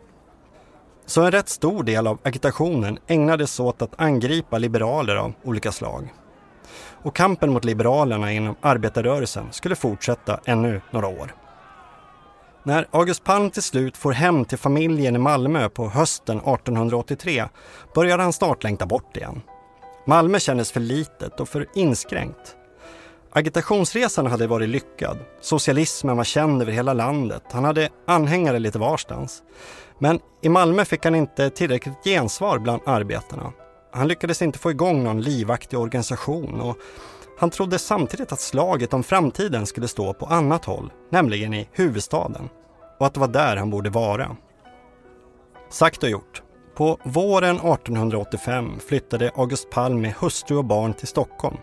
[1.08, 6.14] Så en rätt stor del av agitationen ägnades åt att angripa liberaler av olika slag.
[7.04, 11.36] Och kampen mot liberalerna inom arbetarrörelsen skulle fortsätta ännu några år.
[12.64, 17.46] När August Palm till slut får hem till familjen i Malmö på hösten 1883
[17.96, 19.42] började han snart längta bort igen.
[20.06, 22.56] Malmö kändes för litet och för inskränkt.
[23.38, 25.18] Agitationsresan hade varit lyckad.
[25.42, 27.44] Socialismen var känd över hela landet.
[27.52, 29.44] Han hade anhängare lite varstans.
[30.00, 33.54] Men i Malmö fick han inte tillräckligt gensvar bland arbetarna.
[33.92, 36.78] Han lyckades inte få igång någon livaktig organisation och
[37.40, 42.50] han trodde samtidigt att slaget om framtiden skulle stå på annat håll, nämligen i huvudstaden.
[43.00, 44.36] Och att det var där han borde vara.
[45.70, 46.42] Sagt och gjort.
[46.76, 51.58] På våren 1885 flyttade August Palm med hustru och barn till Stockholm.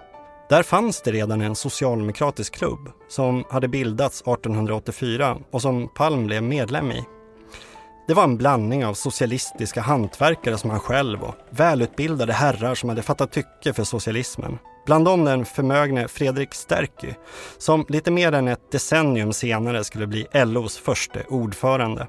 [0.48, 6.42] Där fanns det redan en socialdemokratisk klubb som hade bildats 1884 och som Palm blev
[6.42, 7.04] medlem i.
[8.08, 13.02] Det var en blandning av socialistiska hantverkare som han själv och välutbildade herrar som hade
[13.02, 14.58] fattat tycke för socialismen.
[14.86, 17.14] Bland dem den förmögne Fredrik Sterky
[17.58, 22.08] som lite mer än ett decennium senare skulle bli LOs första ordförande.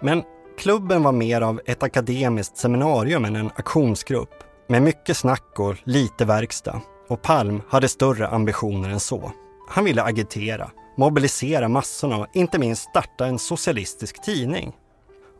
[0.00, 0.22] Men
[0.58, 6.24] klubben var mer av ett akademiskt seminarium än en aktionsgrupp med mycket snack och lite
[6.24, 6.80] verkstad.
[7.08, 9.32] Och Palm hade större ambitioner än så.
[9.68, 14.72] Han ville agitera, mobilisera massorna och inte minst starta en socialistisk tidning.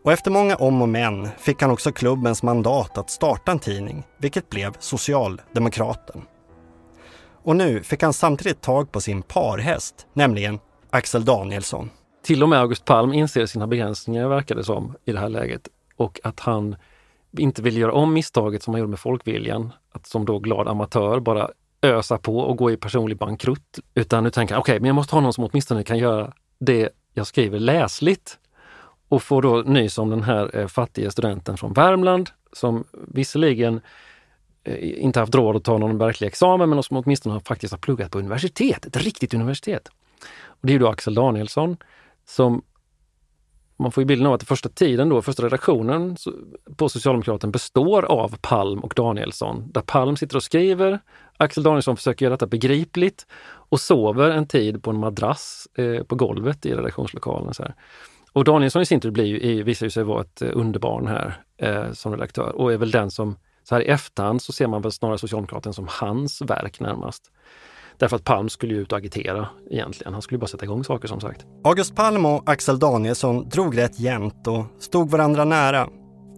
[0.04, 4.04] Och efter många om och men fick han också klubbens mandat att starta en tidning,
[4.18, 6.22] vilket blev Socialdemokraten.
[7.44, 10.58] Och nu fick han samtidigt tag på sin parhäst, nämligen
[10.90, 11.90] Axel Danielsson.
[12.24, 15.68] Till och med August Palm inser sina begränsningar, verkar det som, i det här läget.
[15.96, 16.76] Och att han
[17.38, 21.20] inte vill göra om misstaget som man gjorde med Folkviljan, att som då glad amatör
[21.20, 21.50] bara
[21.82, 23.78] ösa på och gå i personlig bankrutt.
[23.94, 26.32] Utan nu tänker han, okej, okay, men jag måste ha någon som åtminstone kan göra
[26.58, 28.38] det jag skriver läsligt.
[29.08, 33.80] Och får då nys om den här eh, fattiga studenten från Värmland som visserligen
[34.64, 38.10] eh, inte haft råd att ta någon verklig examen men som åtminstone faktiskt har pluggat
[38.10, 39.88] på universitet, ett riktigt universitet.
[40.44, 41.76] Och det är då Axel Danielsson
[42.26, 42.62] som
[43.82, 46.16] man får ju bilden av att första tiden då, första redaktionen
[46.76, 49.72] på Socialdemokraten består av Palm och Danielsson.
[49.72, 51.00] Där Palm sitter och skriver,
[51.36, 56.14] Axel Danielsson försöker göra detta begripligt och sover en tid på en madrass eh, på
[56.14, 57.54] golvet i redaktionslokalen.
[57.54, 57.74] Så här.
[58.32, 61.92] Och Danielsson i sin tur blir ju, visar sig vara ett eh, underbarn här eh,
[61.92, 64.92] som redaktör och är väl den som, så här i efterhand så ser man väl
[64.92, 67.30] snarare Socialdemokraten som hans verk närmast.
[67.98, 70.12] Därför att Palm skulle ju ut och agitera egentligen.
[70.12, 71.46] Han skulle bara sätta igång saker som sagt.
[71.64, 75.88] August Palm och Axel Danielsson drog rätt jämnt och stod varandra nära.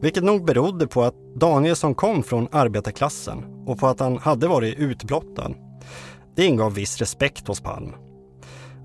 [0.00, 4.78] Vilket nog berodde på att Danielsson kom från arbetarklassen och på att han hade varit
[4.78, 5.50] utblottad.
[6.36, 7.92] Det ingav viss respekt hos Palm.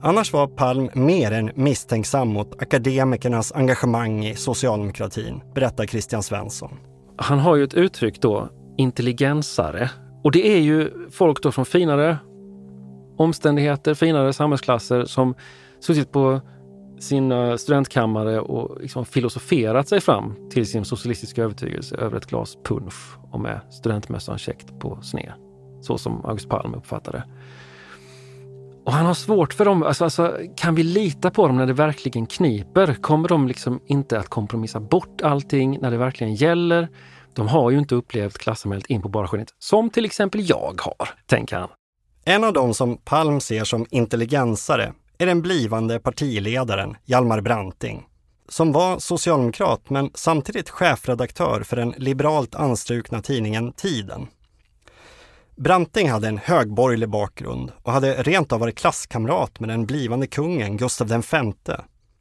[0.01, 6.77] Annars var Palm mer än misstänksam mot akademikernas engagemang i socialdemokratin, berättar Christian Svensson.
[7.17, 9.89] Han har ju ett uttryck då, intelligensare.
[10.23, 12.17] Och det är ju folk då från finare
[13.19, 15.35] omständigheter, finare samhällsklasser som
[15.79, 16.41] suttit på
[16.99, 22.57] sina eh, studentkammare och liksom filosoferat sig fram till sin socialistiska övertygelse över ett glas
[22.63, 25.33] punsch och med studentmössan käckt på sned.
[25.81, 27.23] Så som August Palm uppfattade det.
[28.85, 29.83] Och han har svårt för dem.
[29.83, 32.93] Alltså, alltså, kan vi lita på dem när det verkligen kniper?
[32.93, 36.87] Kommer de liksom inte att kompromissa bort allting när det verkligen gäller?
[37.33, 41.09] De har ju inte upplevt klassamhället in på bara skinnet, som till exempel jag har,
[41.27, 41.69] tänker han.
[42.29, 48.07] En av dem som Palm ser som intelligensare är den blivande partiledaren Hjalmar Branting,
[48.49, 54.27] som var socialdemokrat men samtidigt chefredaktör för den liberalt anstrukna tidningen Tiden.
[55.55, 60.77] Branting hade en högborgerlig bakgrund och hade rent av varit klasskamrat med den blivande kungen
[60.77, 61.53] Gustav V.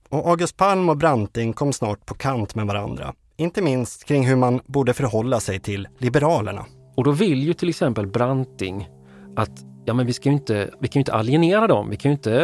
[0.09, 4.37] Och August Palm och Branting kom snart på kant med varandra, inte minst kring hur
[4.37, 6.67] man borde förhålla sig till Liberalerna.
[6.97, 8.89] Och då vill ju till exempel Branting
[9.37, 12.11] att ja, men vi, ska ju inte, vi kan ju inte alienera dem, vi kan
[12.11, 12.35] ju inte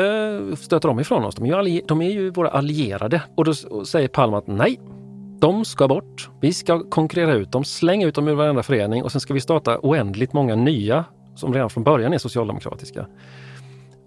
[0.51, 1.35] eh, stöta dem ifrån oss.
[1.35, 3.23] De är ju, de är ju våra allierade.
[3.35, 4.81] Och då säger Palme att nej,
[5.39, 6.31] de ska bort.
[6.41, 9.41] Vi ska konkurrera ut dem, slänga ut dem ur varenda förening och sen ska vi
[9.41, 13.07] starta oändligt många nya som redan från början är socialdemokratiska.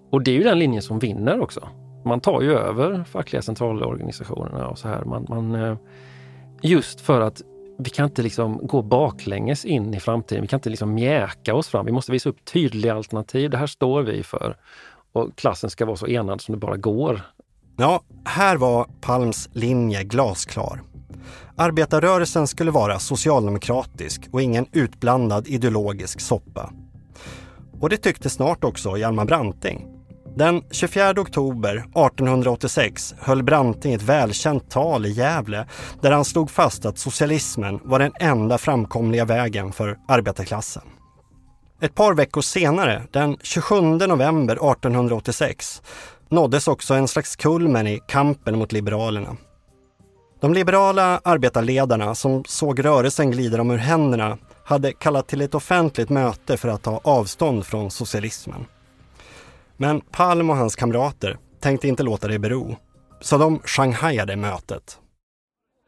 [0.09, 1.67] Och det är ju den linjen som vinner också.
[2.05, 5.05] Man tar ju över fackliga centralorganisationerna och så här.
[5.05, 5.77] Man, man, eh,
[6.61, 7.41] just för att
[7.79, 10.41] vi kan inte liksom gå baklänges in i framtiden.
[10.41, 11.85] Vi kan inte liksom mjäka oss fram.
[11.85, 13.49] Vi måste visa upp tydliga alternativ.
[13.49, 14.57] Det här står vi för.
[15.11, 17.21] Och klassen ska vara så enad som det bara går.
[17.77, 20.81] Ja, här var Palms linje glasklar.
[21.55, 26.73] Arbetarrörelsen skulle vara socialdemokratisk och ingen utblandad ideologisk soppa.
[27.79, 29.96] Och det tyckte snart också Hjalmar Branting.
[30.37, 35.65] Den 24 oktober 1886 höll Branting ett välkänt tal i Gävle
[36.01, 40.83] där han slog fast att socialismen var den enda framkomliga vägen för arbetarklassen.
[41.81, 45.81] Ett par veckor senare, den 27 november 1886,
[46.29, 49.37] nåddes också en slags kulmen i kampen mot Liberalerna.
[50.41, 56.09] De liberala arbetarledarna som såg rörelsen glida dem ur händerna hade kallat till ett offentligt
[56.09, 58.65] möte för att ta avstånd från socialismen.
[59.77, 62.75] Men Palm och hans kamrater tänkte inte låta det bero,
[63.21, 64.99] så de shanghajade mötet.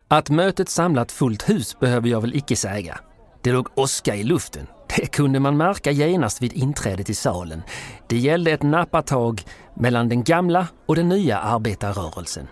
[0.08, 3.00] Att mötet samlat fullt hus behöver jag väl icke säga.
[3.42, 4.68] Det låg åska i luften.
[4.96, 7.62] Det kunde man märka genast vid inträdet i salen.
[8.08, 12.48] Det gällde ett nappatag mellan den gamla och den nya arbetarrörelsen.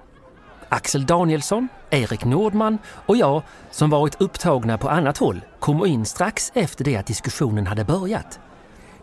[0.70, 6.52] Axel Danielsson, Erik Nordman och jag, som varit upptagna på annat håll, kom in strax
[6.56, 8.40] efter det att diskussionen hade börjat.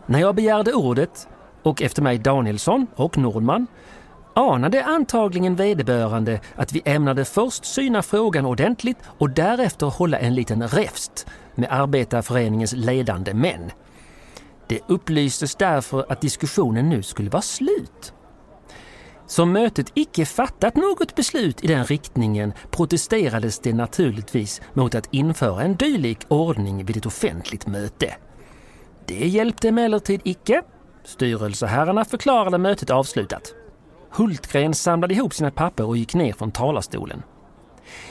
[0.05, 1.27] När jag begärde ordet,
[1.65, 3.67] och efter mig Danielsson och Nordman,
[4.35, 10.67] anade antagligen vederbörande att vi ämnade först syna frågan ordentligt och därefter hålla en liten
[10.67, 13.71] räfst med arbetarföreningens ledande män.
[14.67, 18.13] Det upplystes därför att diskussionen nu skulle vara slut.
[19.27, 25.61] Som mötet icke fattat något beslut i den riktningen protesterades det naturligtvis mot att införa
[25.61, 28.15] en dylik ordning vid ett offentligt möte.
[29.05, 30.61] Det hjälpte emellertid icke.
[31.05, 33.53] Styrelseherrarna förklarade mötet avslutat.
[34.11, 37.23] Hultgren samlade ihop sina papper och gick ner från talarstolen.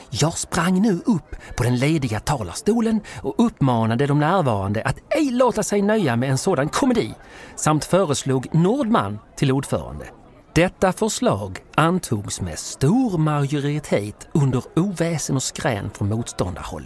[0.09, 5.63] Jag sprang nu upp på den lediga talarstolen och uppmanade de närvarande att ej låta
[5.63, 7.13] sig nöja med en sådan komedi
[7.55, 10.05] samt föreslog Nordman till ordförande.
[10.53, 16.83] Detta förslag antogs med stor majoritet under oväsen och skrän från motståndarhåll.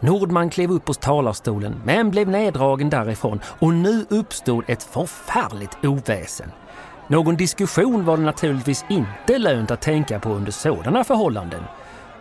[0.00, 6.52] Nordman klev upp på talarstolen men blev neddragen därifrån och nu uppstod ett förfärligt oväsen.
[7.08, 11.62] Någon diskussion var det naturligtvis inte lönt att tänka på under sådana förhållanden.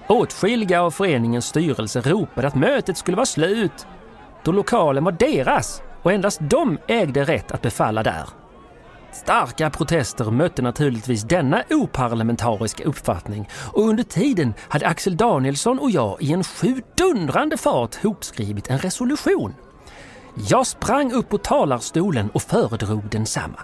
[0.08, 3.88] Åtskilliga av föreningens styrelse ropade att mötet skulle vara slut
[4.44, 8.47] då lokalen var deras och endast de ägde rätt att befalla där.
[9.18, 16.22] Starka protester mötte naturligtvis denna oparlamentariska uppfattning och under tiden hade Axel Danielsson och jag
[16.22, 19.56] i en sjudundrande fart hopskrivit en resolution.
[20.50, 23.60] Jag sprang upp på talarstolen och föredrog densamma.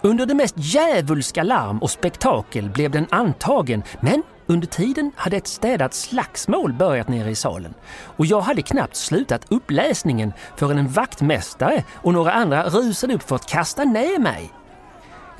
[0.00, 5.46] Under det mest djävulska larm och spektakel blev den antagen men Under tiden hade ett
[5.46, 7.74] städat slagsmål börjat nere i salen
[8.16, 13.36] och jag hade knappt slutat uppläsningen förrän en vaktmästare och några andra rusade upp för
[13.36, 14.50] att kasta ner mig.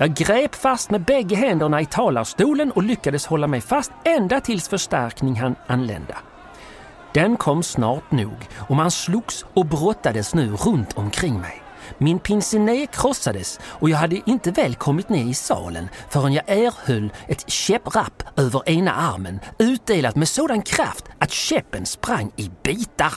[0.02, 4.68] Jag grep fast med bägge händerna i talarstolen och lyckades hålla mig fast ända tills
[4.68, 6.18] förstärkning hann anlända.
[7.14, 11.62] Den kom snart nog och man slogs och brottades nu runt omkring mig.
[11.98, 17.12] Min pinciné krossades och jag hade inte väl kommit ner i salen förrän jag erhöll
[17.28, 23.14] ett käpprapp över ena armen utdelat med sådan kraft att käppen sprang i bitar.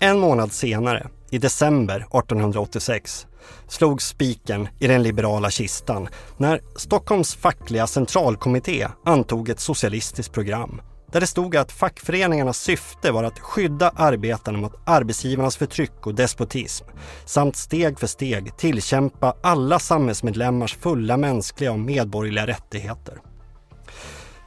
[0.00, 3.26] En månad senare, i december 1886,
[3.68, 10.80] slog spiken i den liberala kistan när Stockholms fackliga centralkommitté antog ett socialistiskt program
[11.12, 16.84] där det stod att fackföreningarnas syfte var att skydda arbetarna mot arbetsgivarnas förtryck och despotism
[17.24, 23.18] samt steg för steg tillkämpa alla samhällsmedlemmars fulla mänskliga och medborgerliga rättigheter.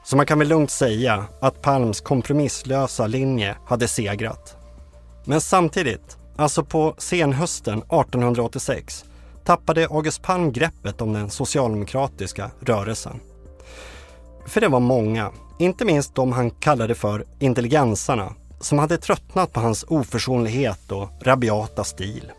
[0.03, 4.60] Så man kan väl lugnt säga att Palms kompromisslösa linje hade segrat.
[5.25, 9.05] Men samtidigt, alltså på senhösten 1886,
[9.43, 13.19] tappade August Palm greppet om den socialdemokratiska rörelsen.
[14.45, 19.59] För det var många, inte minst de han kallade för intelligensarna, som hade tröttnat på
[19.59, 22.31] hans oförsonlighet och rabiata stil.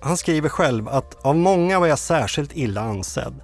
[0.00, 3.34] Han skriver själv att av många var jag särskilt illa ansedd.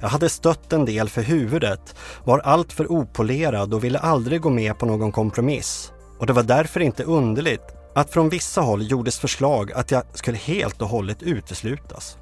[0.00, 4.78] Jag hade stött en del för huvudet, var alltför opolerad och ville aldrig gå med
[4.78, 5.92] på någon kompromiss.
[6.18, 10.36] Och det var därför inte underligt att från vissa håll gjordes förslag att jag skulle
[10.38, 12.16] helt och hållet uteslutas.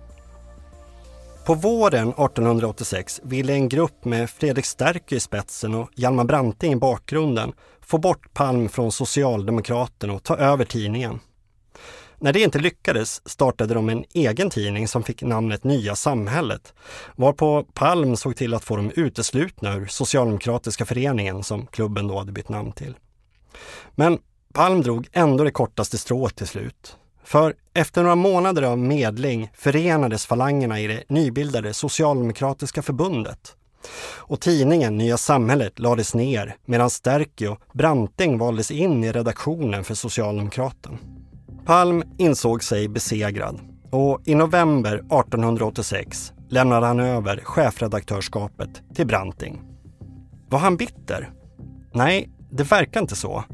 [1.46, 6.76] På våren 1886 ville en grupp med Fredrik Sterky i spetsen och Hjalmar Branting i
[6.76, 11.20] bakgrunden få bort Palm från Socialdemokraterna och ta över tidningen.
[12.18, 16.74] När det inte lyckades startade de en egen tidning som fick namnet Nya Samhället,
[17.16, 22.32] varpå Palm såg till att få dem uteslutna ur Socialdemokratiska föreningen som klubben då hade
[22.32, 22.94] bytt namn till.
[23.94, 24.18] Men
[24.52, 26.96] Palm drog ändå det kortaste strået till slut.
[27.24, 33.56] För efter några månader av medling förenades falangerna i det nybildade Socialdemokratiska förbundet.
[34.16, 39.94] Och tidningen Nya Samhället lades ner medan Sterkio och Branting valdes in i redaktionen för
[39.94, 40.98] Socialdemokraten.
[41.66, 49.62] Palm insåg sig besegrad och i november 1886 lämnade han över chefredaktörskapet till Branting.
[50.48, 51.30] Var han bitter?
[51.92, 53.44] Nej, det verkar inte så.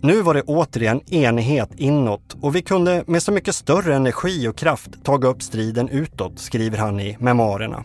[0.00, 4.56] Nu var det återigen enighet inåt och vi kunde med så mycket större energi och
[4.56, 7.84] kraft taga upp striden utåt, skriver han i memoarerna.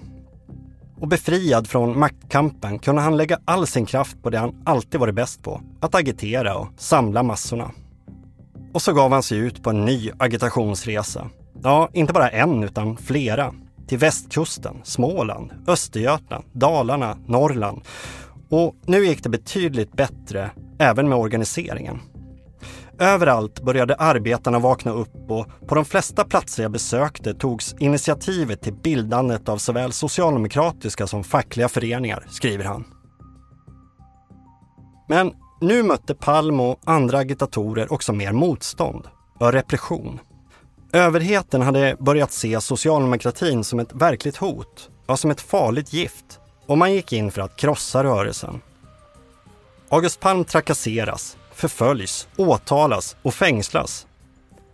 [0.99, 5.15] Och befriad från maktkampen kunde han lägga all sin kraft på det han alltid varit
[5.15, 7.71] bäst på, att agitera och samla massorna.
[8.73, 11.29] Och så gav han sig ut på en ny agitationsresa.
[11.63, 13.53] Ja, inte bara en utan flera.
[13.87, 17.81] Till västkusten, Småland, Östergötland, Dalarna, Norrland.
[18.49, 21.99] Och nu gick det betydligt bättre även med organiseringen.
[22.99, 28.73] Överallt började arbetarna vakna upp och på de flesta platser jag besökte togs initiativet till
[28.73, 32.83] bildandet av såväl socialdemokratiska som fackliga föreningar, skriver han.
[35.09, 35.31] Men
[35.61, 39.07] nu mötte Palm och andra agitatorer också mer motstånd
[39.39, 40.19] och repression.
[40.93, 46.77] Överheten hade börjat se socialdemokratin som ett verkligt hot, ja som ett farligt gift och
[46.77, 48.61] man gick in för att krossa rörelsen.
[49.89, 54.07] August Palm trakasseras, förföljs, åtalas och fängslas.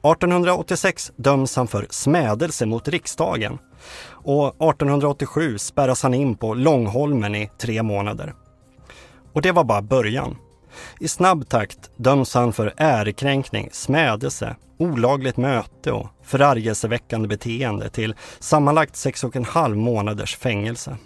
[0.04, 3.58] 1886 döms han för smädelse mot riksdagen
[4.06, 8.34] och 1887 spärras han in på Långholmen i tre månader.
[9.34, 10.38] Och det var bara början.
[11.00, 18.96] I snabb takt döms han för ärekränkning, smädelse, olagligt möte och förargelseväckande beteende till sammanlagt
[18.96, 20.98] sex och en halv månaders fängelse.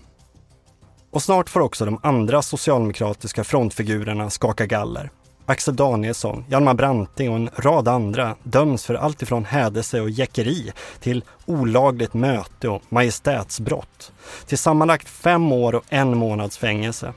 [1.12, 5.12] Och snart får också de andra socialdemokratiska frontfigurerna skaka galler.
[5.46, 10.72] Axel Danielsson, Hjalmar Branting och en rad andra döms för allt ifrån hädelse och jäckeri
[11.00, 14.12] till olagligt möte och majestätsbrott.
[14.46, 17.14] Till sammanlagt fem år och en månads fängelse.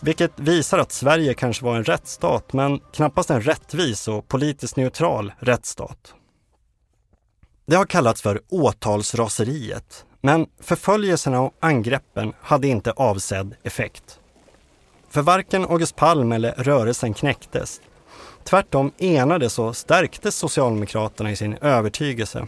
[0.00, 5.32] Vilket visar att Sverige kanske var en rättsstat, men knappast en rättvis och politiskt neutral
[5.38, 6.14] rättsstat.
[7.66, 14.18] Det har kallats för åtalsraseriet, men förföljelserna och angreppen hade inte avsedd effekt.
[15.10, 17.80] För varken August Palm eller rörelsen knäcktes.
[18.44, 22.46] Tvärtom enades och stärktes Socialdemokraterna i sin övertygelse.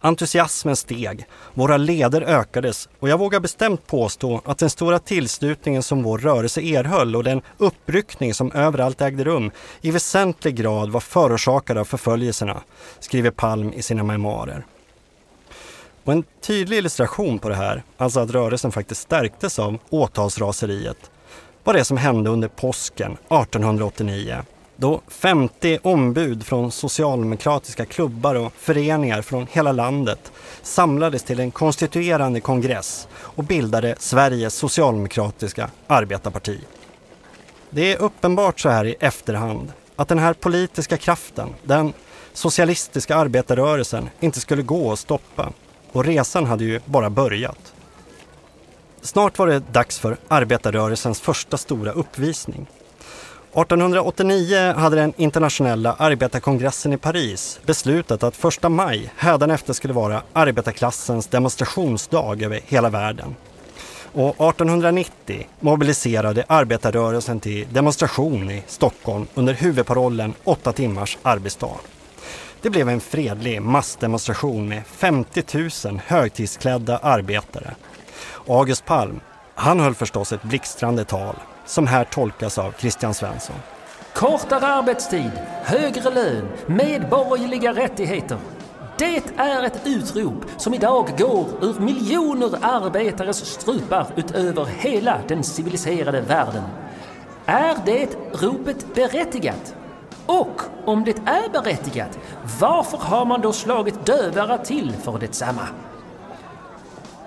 [0.00, 6.02] Entusiasmen steg, våra leder ökades och jag vågar bestämt påstå att den stora tillslutningen som
[6.02, 9.50] vår rörelse erhöll och den uppryckning som överallt ägde rum
[9.80, 12.62] i väsentlig grad var förorsakad av förföljelserna,
[13.00, 14.64] skriver Palm i sina memoarer.
[16.04, 21.10] Och en tydlig illustration på det här, alltså att rörelsen faktiskt stärktes av åtalsraseriet,
[21.64, 24.42] var det som hände under påsken 1889
[24.76, 30.32] då 50 ombud från socialdemokratiska klubbar och föreningar från hela landet
[30.62, 36.60] samlades till en konstituerande kongress och bildade Sveriges socialdemokratiska arbetarparti.
[37.70, 41.92] Det är uppenbart så här i efterhand att den här politiska kraften, den
[42.32, 45.52] socialistiska arbetarrörelsen, inte skulle gå att stoppa.
[45.92, 47.72] Och resan hade ju bara börjat.
[49.00, 52.66] Snart var det dags för arbetarrörelsens första stora uppvisning.
[53.54, 61.26] 1889 hade den internationella arbetarkongressen i Paris beslutat att första maj hädanefter skulle vara arbetarklassens
[61.26, 63.36] demonstrationsdag över hela världen.
[64.12, 71.76] Och 1890 mobiliserade arbetarrörelsen till demonstration i Stockholm under huvudparollen åtta timmars arbetsdag.
[72.62, 75.42] Det blev en fredlig massdemonstration med 50
[75.88, 77.74] 000 högtidsklädda arbetare.
[78.48, 79.20] August Palm,
[79.54, 81.34] han höll förstås ett blixtrande tal
[81.66, 83.56] som här tolkas av Christian Svensson.
[84.14, 85.30] Kortare arbetstid,
[85.62, 88.38] högre lön, medborgerliga rättigheter.
[88.98, 96.20] Det är ett utrop som idag går ur miljoner arbetares strupar utöver hela den civiliserade
[96.20, 96.64] världen.
[97.46, 99.74] Är det ropet berättigat?
[100.26, 102.18] Och om det är berättigat,
[102.60, 105.68] varför har man då slagit dövare till för detsamma?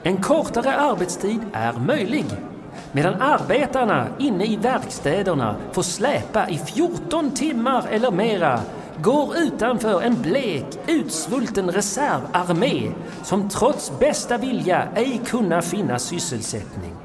[0.04, 2.26] En kortare arbetstid är möjlig
[2.92, 8.60] medan arbetarna inne i verkstäderna får släpa i 14 timmar eller mera
[9.02, 12.92] går utanför en blek, utsvulten reservarmé
[13.24, 17.05] som trots bästa vilja ej kunna finna sysselsättning.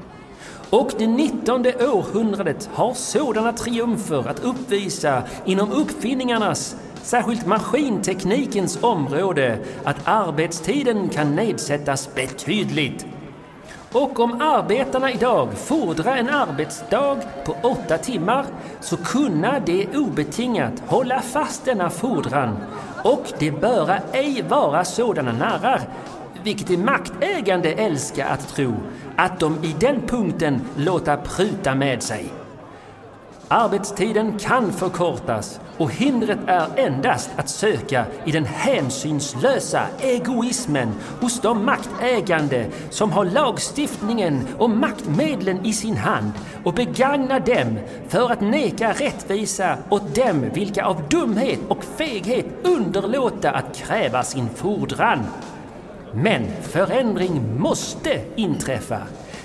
[0.69, 10.07] Och det 19 århundradet har sådana triumfer att uppvisa inom uppfinningarnas, särskilt maskinteknikens område, att
[10.07, 13.05] arbetstiden kan nedsättas betydligt.
[13.93, 18.45] Och om arbetarna idag fordrar en arbetsdag på åtta timmar
[18.79, 22.57] så kunna de obetingat hålla fast denna fordran
[23.03, 25.81] och det böra ej vara sådana narrar
[26.43, 28.73] vilket de maktägande älskar att tro,
[29.15, 32.25] att de i den punkten låta pruta med sig.
[33.47, 41.65] Arbetstiden kan förkortas och hindret är endast att söka i den hänsynslösa egoismen hos de
[41.65, 46.31] maktägande som har lagstiftningen och maktmedlen i sin hand
[46.63, 53.51] och begagna dem för att neka rättvisa åt dem vilka av dumhet och feghet underlåta
[53.51, 55.19] att kräva sin fordran.
[56.13, 59.01] Men förändring måste inträffa.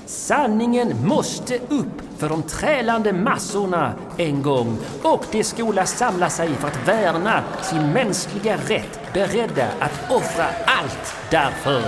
[0.07, 6.69] Sanningen måste upp för de trälande massorna en gång och de skola samla sig för
[6.69, 11.79] att värna sin mänskliga rätt, beredda att offra allt därför.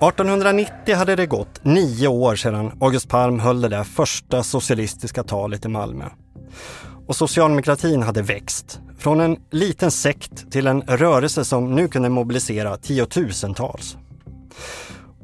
[0.00, 5.64] 1890 hade det gått nio år sedan August Palm höll det där första socialistiska talet
[5.64, 6.04] i Malmö.
[7.08, 8.80] Och socialdemokratin hade växt.
[8.98, 13.96] Från en liten sekt till en rörelse som nu kunde mobilisera tiotusentals.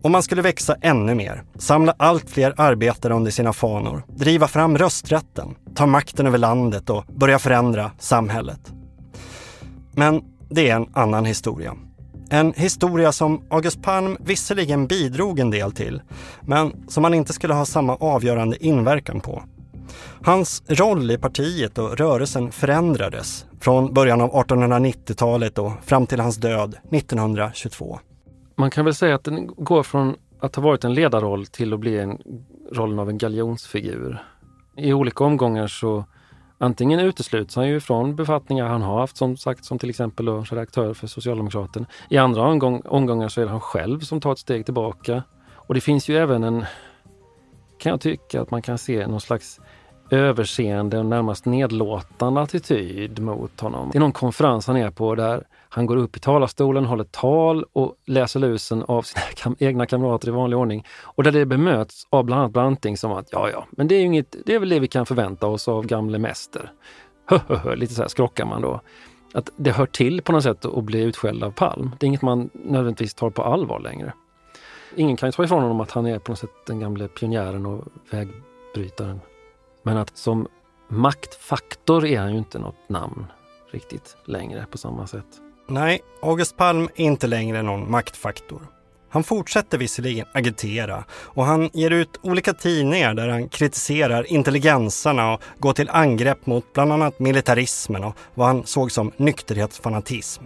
[0.03, 4.78] Och man skulle växa ännu mer, samla allt fler arbetare under sina fanor, driva fram
[4.78, 8.72] rösträtten, ta makten över landet och börja förändra samhället.
[9.93, 11.74] Men det är en annan historia.
[12.30, 16.03] En historia som August Palm visserligen bidrog en del till,
[16.43, 19.43] men som han inte skulle ha samma avgörande inverkan på.
[20.23, 26.37] Hans roll i partiet och rörelsen förändrades från början av 1890-talet och fram till hans
[26.37, 27.99] död 1922
[28.57, 31.81] man kan väl säga att den går från att ha varit en ledarroll till att
[31.81, 32.19] bli en,
[32.73, 34.23] rollen av en galjonsfigur.
[34.77, 36.05] I olika omgångar så
[36.59, 40.41] antingen utesluts han ju från befattningar han har haft, som sagt som till exempel då,
[40.41, 41.87] redaktör för Socialdemokraterna.
[42.11, 45.23] I andra omgång, omgångar så är det han själv som tar ett steg tillbaka.
[45.53, 46.65] Och det finns ju även en,
[47.79, 49.61] kan jag tycka, att man kan se någon slags
[50.11, 53.91] överseende och närmast nedlåtande attityd mot honom.
[53.93, 57.65] Det är någon konferens han är på där han går upp i talarstolen, håller tal
[57.73, 60.87] och läser lusen av sina kam egna kamrater i vanlig ordning.
[61.03, 64.05] Och där det bemöts av bland annat Branting som att ja, ja, men det är,
[64.05, 66.73] inget, det är väl det vi kan förvänta oss av gamle mäster.
[67.77, 68.81] Lite så här skrockar man då.
[69.35, 71.91] Att det hör till på något sätt att bli utskälld av Palm.
[71.99, 74.13] Det är inget man nödvändigtvis tar på allvar längre.
[74.97, 77.67] Ingen kan ju ta ifrån honom att han är på något sätt den gamle pionjären
[77.67, 79.21] och vägbrytaren.
[79.85, 80.49] Men att som
[80.89, 83.26] maktfaktor är han ju inte något namn
[83.70, 85.26] riktigt längre på samma sätt.
[85.68, 88.66] Nej, August Palm är inte längre någon maktfaktor.
[89.09, 95.43] Han fortsätter visserligen agitera och han ger ut olika tidningar där han kritiserar intelligensarna och
[95.59, 100.45] går till angrepp mot bland annat militarismen och vad han såg som nykterhetsfanatism.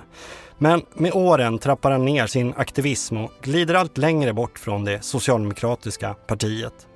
[0.58, 5.04] Men med åren trappar han ner sin aktivism och glider allt längre bort från det
[5.04, 6.87] socialdemokratiska partiet.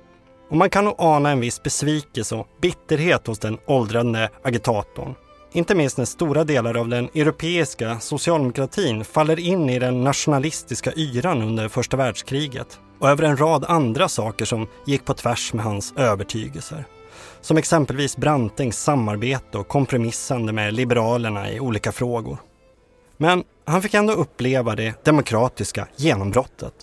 [0.53, 5.15] Och man kan nog ana en viss besvikelse och bitterhet hos den åldrande agitatorn.
[5.51, 11.41] Inte minst när stora delar av den europeiska socialdemokratin faller in i den nationalistiska yran
[11.41, 15.93] under första världskriget och över en rad andra saker som gick på tvärs med hans
[15.97, 16.85] övertygelser.
[17.41, 22.37] Som exempelvis Brantings samarbete och kompromissande med Liberalerna i olika frågor.
[23.17, 26.73] Men han fick ändå uppleva det demokratiska genombrottet.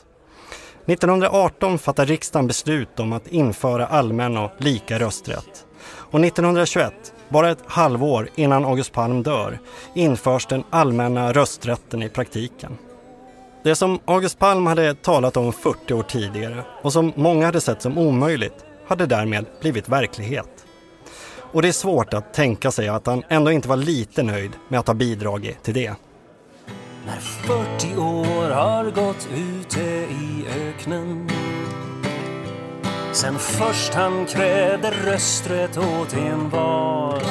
[0.90, 5.66] 1918 fattar riksdagen beslut om att införa allmän och lika rösträtt.
[5.82, 6.92] Och 1921,
[7.28, 9.58] bara ett halvår innan August Palm dör,
[9.94, 12.78] införs den allmänna rösträtten i praktiken.
[13.62, 17.82] Det som August Palm hade talat om 40 år tidigare och som många hade sett
[17.82, 20.66] som omöjligt hade därmed blivit verklighet.
[21.52, 24.80] Och det är svårt att tänka sig att han ändå inte var lite nöjd med
[24.80, 25.94] att ha bidragit till det.
[27.06, 31.30] När 40 år har gått ute i öknen.
[33.12, 37.22] Sen först han krävde rösträtt åt en var.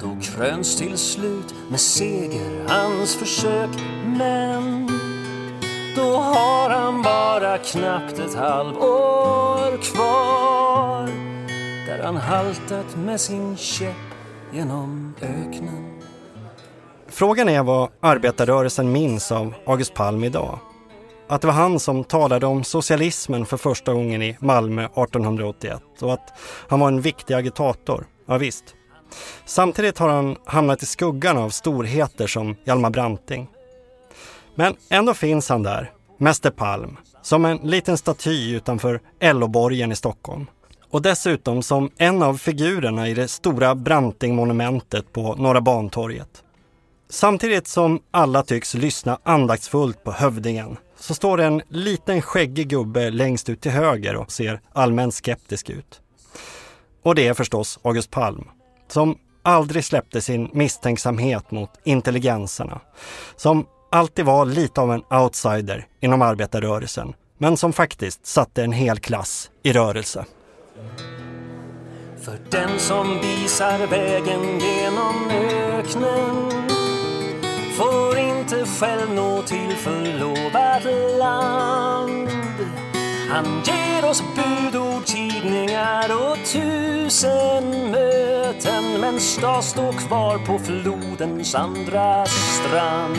[0.00, 3.70] Då kröns till slut med seger hans försök
[4.04, 4.90] Men
[5.96, 11.06] då har han bara knappt ett halvår kvar
[11.86, 13.96] Där han haltat med sin käpp
[14.52, 15.97] genom öknen.
[17.18, 20.58] Frågan är vad arbetarrörelsen minns av August Palm idag.
[21.28, 26.12] Att det var han som talade om socialismen för första gången i Malmö 1881 och
[26.12, 26.32] att
[26.68, 28.06] han var en viktig agitator.
[28.26, 28.64] Ja, visst.
[29.44, 33.48] Samtidigt har han hamnat i skuggan av storheter som Hjalmar Branting.
[34.54, 40.46] Men ändå finns han där, Mäster Palm, som en liten staty utanför LO-borgen i Stockholm.
[40.90, 46.44] Och dessutom som en av figurerna i det stora Brantingmonumentet på Norra Bantorget.
[47.10, 53.48] Samtidigt som alla tycks lyssna andaktsfullt på hövdingen så står en liten skäggig gubbe längst
[53.48, 56.00] ut till höger och ser allmänt skeptisk ut.
[57.02, 58.44] Och det är förstås August Palm,
[58.88, 62.80] som aldrig släppte sin misstänksamhet mot intelligenserna.
[63.36, 68.98] Som alltid var lite av en outsider inom arbetarrörelsen, men som faktiskt satte en hel
[68.98, 70.24] klass i rörelse.
[72.20, 76.77] För den som visar vägen genom öknen
[77.78, 80.84] får inte själv nå till förlovat
[81.18, 82.28] land.
[83.30, 92.26] Han ger oss budord, tidningar och tusen möten men ska stå kvar på flodens andra
[92.26, 93.16] strand.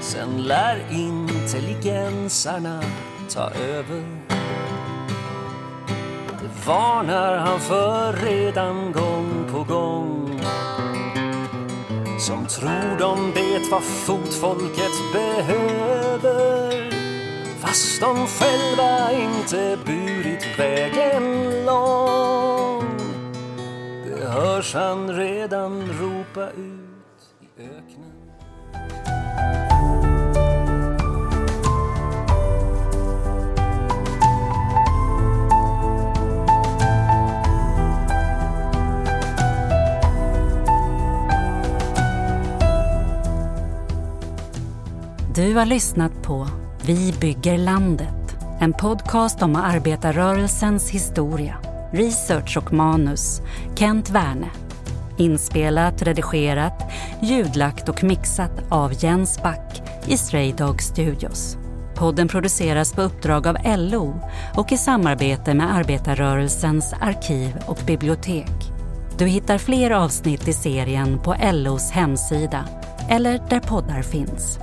[0.00, 2.82] Sen lär intelligensarna
[3.28, 4.04] ta över.
[6.40, 10.15] Det varnar han för redan gång på gång
[12.26, 16.90] som tror de vet vad fotfolket behöver
[17.60, 22.84] fast de själva inte burit vägen lång.
[24.06, 26.85] Det hörs han redan ropa ut
[45.36, 46.48] Du har lyssnat på
[46.82, 48.36] Vi bygger landet.
[48.60, 51.56] En podcast om arbetarrörelsens historia.
[51.92, 53.40] Research och manus
[53.74, 54.50] Kent Werne.
[55.18, 61.56] Inspelat, redigerat, ljudlagt och mixat av Jens Back i Stray Dog Studios.
[61.94, 64.20] Podden produceras på uppdrag av LO
[64.54, 68.72] och i samarbete med arbetarrörelsens arkiv och bibliotek.
[69.18, 72.64] Du hittar fler avsnitt i serien på LOs hemsida
[73.08, 74.58] eller där poddar finns.